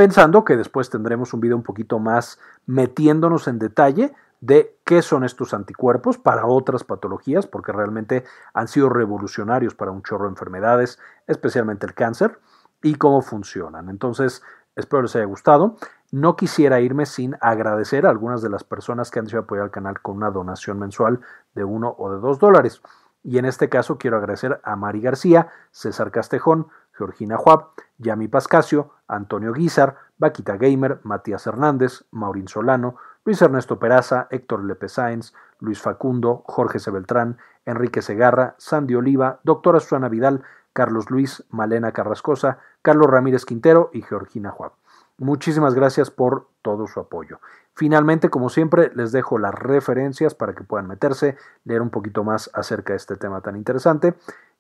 Pensando 0.01 0.47
que 0.47 0.57
después 0.57 0.89
tendremos 0.89 1.35
un 1.35 1.41
video 1.41 1.59
un 1.59 1.63
poquito 1.63 1.99
más 1.99 2.39
metiéndonos 2.65 3.47
en 3.49 3.59
detalle 3.59 4.15
de 4.41 4.79
qué 4.87 5.03
son 5.03 5.25
estos 5.25 5.53
anticuerpos 5.53 6.17
para 6.17 6.47
otras 6.47 6.85
patologías, 6.85 7.47
porque 7.47 7.71
realmente 7.71 8.25
han 8.55 8.67
sido 8.67 8.89
revolucionarios 8.89 9.75
para 9.75 9.91
un 9.91 10.03
chorro 10.03 10.25
de 10.25 10.31
enfermedades, 10.31 10.99
especialmente 11.27 11.85
el 11.85 11.93
cáncer, 11.93 12.41
y 12.83 12.95
cómo 12.95 13.21
funcionan. 13.21 13.91
Entonces, 13.91 14.43
espero 14.75 15.03
les 15.03 15.15
haya 15.17 15.27
gustado. 15.27 15.77
No 16.11 16.35
quisiera 16.35 16.81
irme 16.81 17.05
sin 17.05 17.37
agradecer 17.43 18.07
a 18.07 18.09
algunas 18.09 18.41
de 18.41 18.49
las 18.49 18.65
personas 18.65 19.11
que 19.11 19.19
han 19.19 19.27
decidido 19.27 19.43
apoyar 19.43 19.65
al 19.65 19.71
canal 19.71 20.01
con 20.01 20.17
una 20.17 20.31
donación 20.31 20.79
mensual 20.79 21.21
de 21.55 21.65
uno 21.65 21.95
o 21.99 22.11
de 22.11 22.21
dos 22.21 22.39
dólares. 22.39 22.81
Y 23.23 23.37
en 23.37 23.45
este 23.45 23.69
caso 23.69 23.99
quiero 23.99 24.17
agradecer 24.17 24.63
a 24.65 24.77
Mari 24.77 25.03
García, 25.03 25.49
César 25.73 26.11
Castejón, 26.11 26.69
Georgina 26.93 27.37
Juab, 27.37 27.69
Yami 27.99 28.29
Pascasio, 28.29 28.93
Antonio 29.11 29.53
Guizar, 29.53 29.97
Vaquita 30.19 30.57
Gamer, 30.57 31.01
Matías 31.03 31.47
Hernández, 31.47 32.05
Maurín 32.11 32.49
Solano, 32.49 32.97
Luis 33.25 33.43
Ernesto 33.43 33.79
Peraza, 33.79 34.29
Héctor 34.31 34.65
Lepe 34.65 34.89
Sáenz, 34.89 35.35
Luis 35.59 35.81
Facundo, 35.81 36.43
Jorge 36.47 36.79
Sebeltrán, 36.79 37.39
Enrique 37.67 38.03
Segarra, 38.03 38.55
Sandy 38.59 38.95
Oliva, 38.95 39.41
Doctora 39.45 39.81
Susana 39.81 40.09
Vidal, 40.09 40.43
Carlos 40.73 41.11
Luis, 41.11 41.45
Malena 41.51 41.93
Carrascosa, 41.93 42.59
Carlos 42.83 43.09
Ramírez 43.09 43.45
Quintero 43.45 43.91
y 43.93 44.03
Georgina 44.03 44.51
Juab. 44.51 44.73
Muchísimas 45.19 45.75
gracias 45.75 46.11
por 46.11 46.49
todo 46.63 46.87
su 46.87 46.99
apoyo. 46.99 47.41
Finalmente, 47.75 48.31
como 48.31 48.49
siempre, 48.49 48.91
les 48.95 49.13
dejo 49.13 49.39
las 49.39 49.55
referencias 49.55 50.35
para 50.35 50.55
que 50.55 50.65
puedan 50.65 50.87
meterse, 50.87 51.37
leer 51.65 51.83
un 51.83 51.91
poquito 51.91 52.25
más 52.25 52.51
acerca 52.55 52.95
de 52.95 52.99
este 52.99 53.17
tema 53.17 53.43
tan 53.43 53.57
interesante 53.57 54.15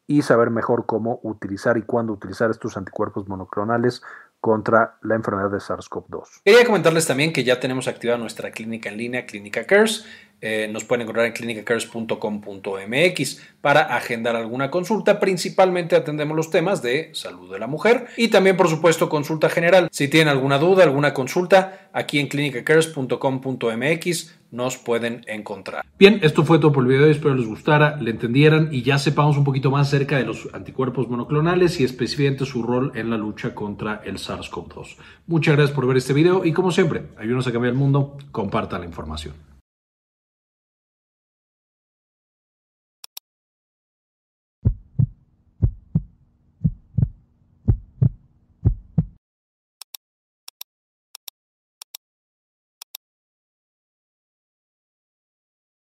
y 0.06 0.22
saber 0.22 0.50
mejor 0.50 0.86
cómo 0.86 1.20
utilizar 1.22 1.78
y 1.78 1.82
cuándo 1.82 2.12
utilizar 2.12 2.50
estos 2.50 2.76
anticuerpos 2.76 3.28
monoclonales 3.28 4.02
contra 4.40 4.96
la 5.02 5.14
enfermedad 5.14 5.50
de 5.50 5.58
SARS-CoV-2. 5.58 6.42
Quería 6.44 6.64
comentarles 6.64 7.06
también 7.06 7.32
que 7.32 7.44
ya 7.44 7.60
tenemos 7.60 7.88
activada 7.88 8.18
nuestra 8.18 8.50
clínica 8.50 8.88
en 8.88 8.96
línea, 8.96 9.26
Clínica 9.26 9.66
Cares. 9.66 10.06
Eh, 10.42 10.68
nos 10.72 10.84
pueden 10.84 11.02
encontrar 11.02 11.26
en 11.26 11.32
clinicacares.com.mx 11.32 13.42
para 13.60 13.94
agendar 13.94 14.36
alguna 14.36 14.70
consulta. 14.70 15.20
Principalmente 15.20 15.96
atendemos 15.96 16.34
los 16.36 16.50
temas 16.50 16.80
de 16.82 17.10
salud 17.12 17.52
de 17.52 17.58
la 17.58 17.66
mujer 17.66 18.06
y 18.16 18.28
también, 18.28 18.56
por 18.56 18.68
supuesto, 18.68 19.08
consulta 19.08 19.50
general. 19.50 19.88
Si 19.92 20.08
tienen 20.08 20.28
alguna 20.28 20.58
duda, 20.58 20.84
alguna 20.84 21.12
consulta, 21.12 21.90
aquí 21.92 22.18
en 22.18 22.28
clinicacares.com.mx 22.28 24.40
nos 24.50 24.78
pueden 24.78 25.22
encontrar. 25.28 25.84
Bien, 25.98 26.18
esto 26.22 26.44
fue 26.44 26.58
todo 26.58 26.72
por 26.72 26.84
el 26.84 26.90
video. 26.90 27.06
Espero 27.06 27.34
les 27.34 27.46
gustara, 27.46 27.96
le 27.96 28.10
entendieran 28.10 28.70
y 28.72 28.82
ya 28.82 28.98
sepamos 28.98 29.36
un 29.36 29.44
poquito 29.44 29.70
más 29.70 29.88
acerca 29.88 30.16
de 30.16 30.24
los 30.24 30.48
anticuerpos 30.52 31.08
monoclonales 31.08 31.78
y 31.80 31.84
específicamente 31.84 32.46
su 32.46 32.62
rol 32.62 32.92
en 32.94 33.10
la 33.10 33.16
lucha 33.16 33.54
contra 33.54 34.00
el 34.04 34.16
SARS-CoV-2. 34.16 34.96
Muchas 35.26 35.54
gracias 35.54 35.74
por 35.74 35.86
ver 35.86 35.98
este 35.98 36.14
video 36.14 36.44
y 36.44 36.52
como 36.52 36.72
siempre, 36.72 37.02
ayúdenos 37.18 37.46
a 37.46 37.52
cambiar 37.52 37.72
el 37.72 37.78
mundo, 37.78 38.16
compartan 38.32 38.80
la 38.80 38.86
información. 38.86 39.49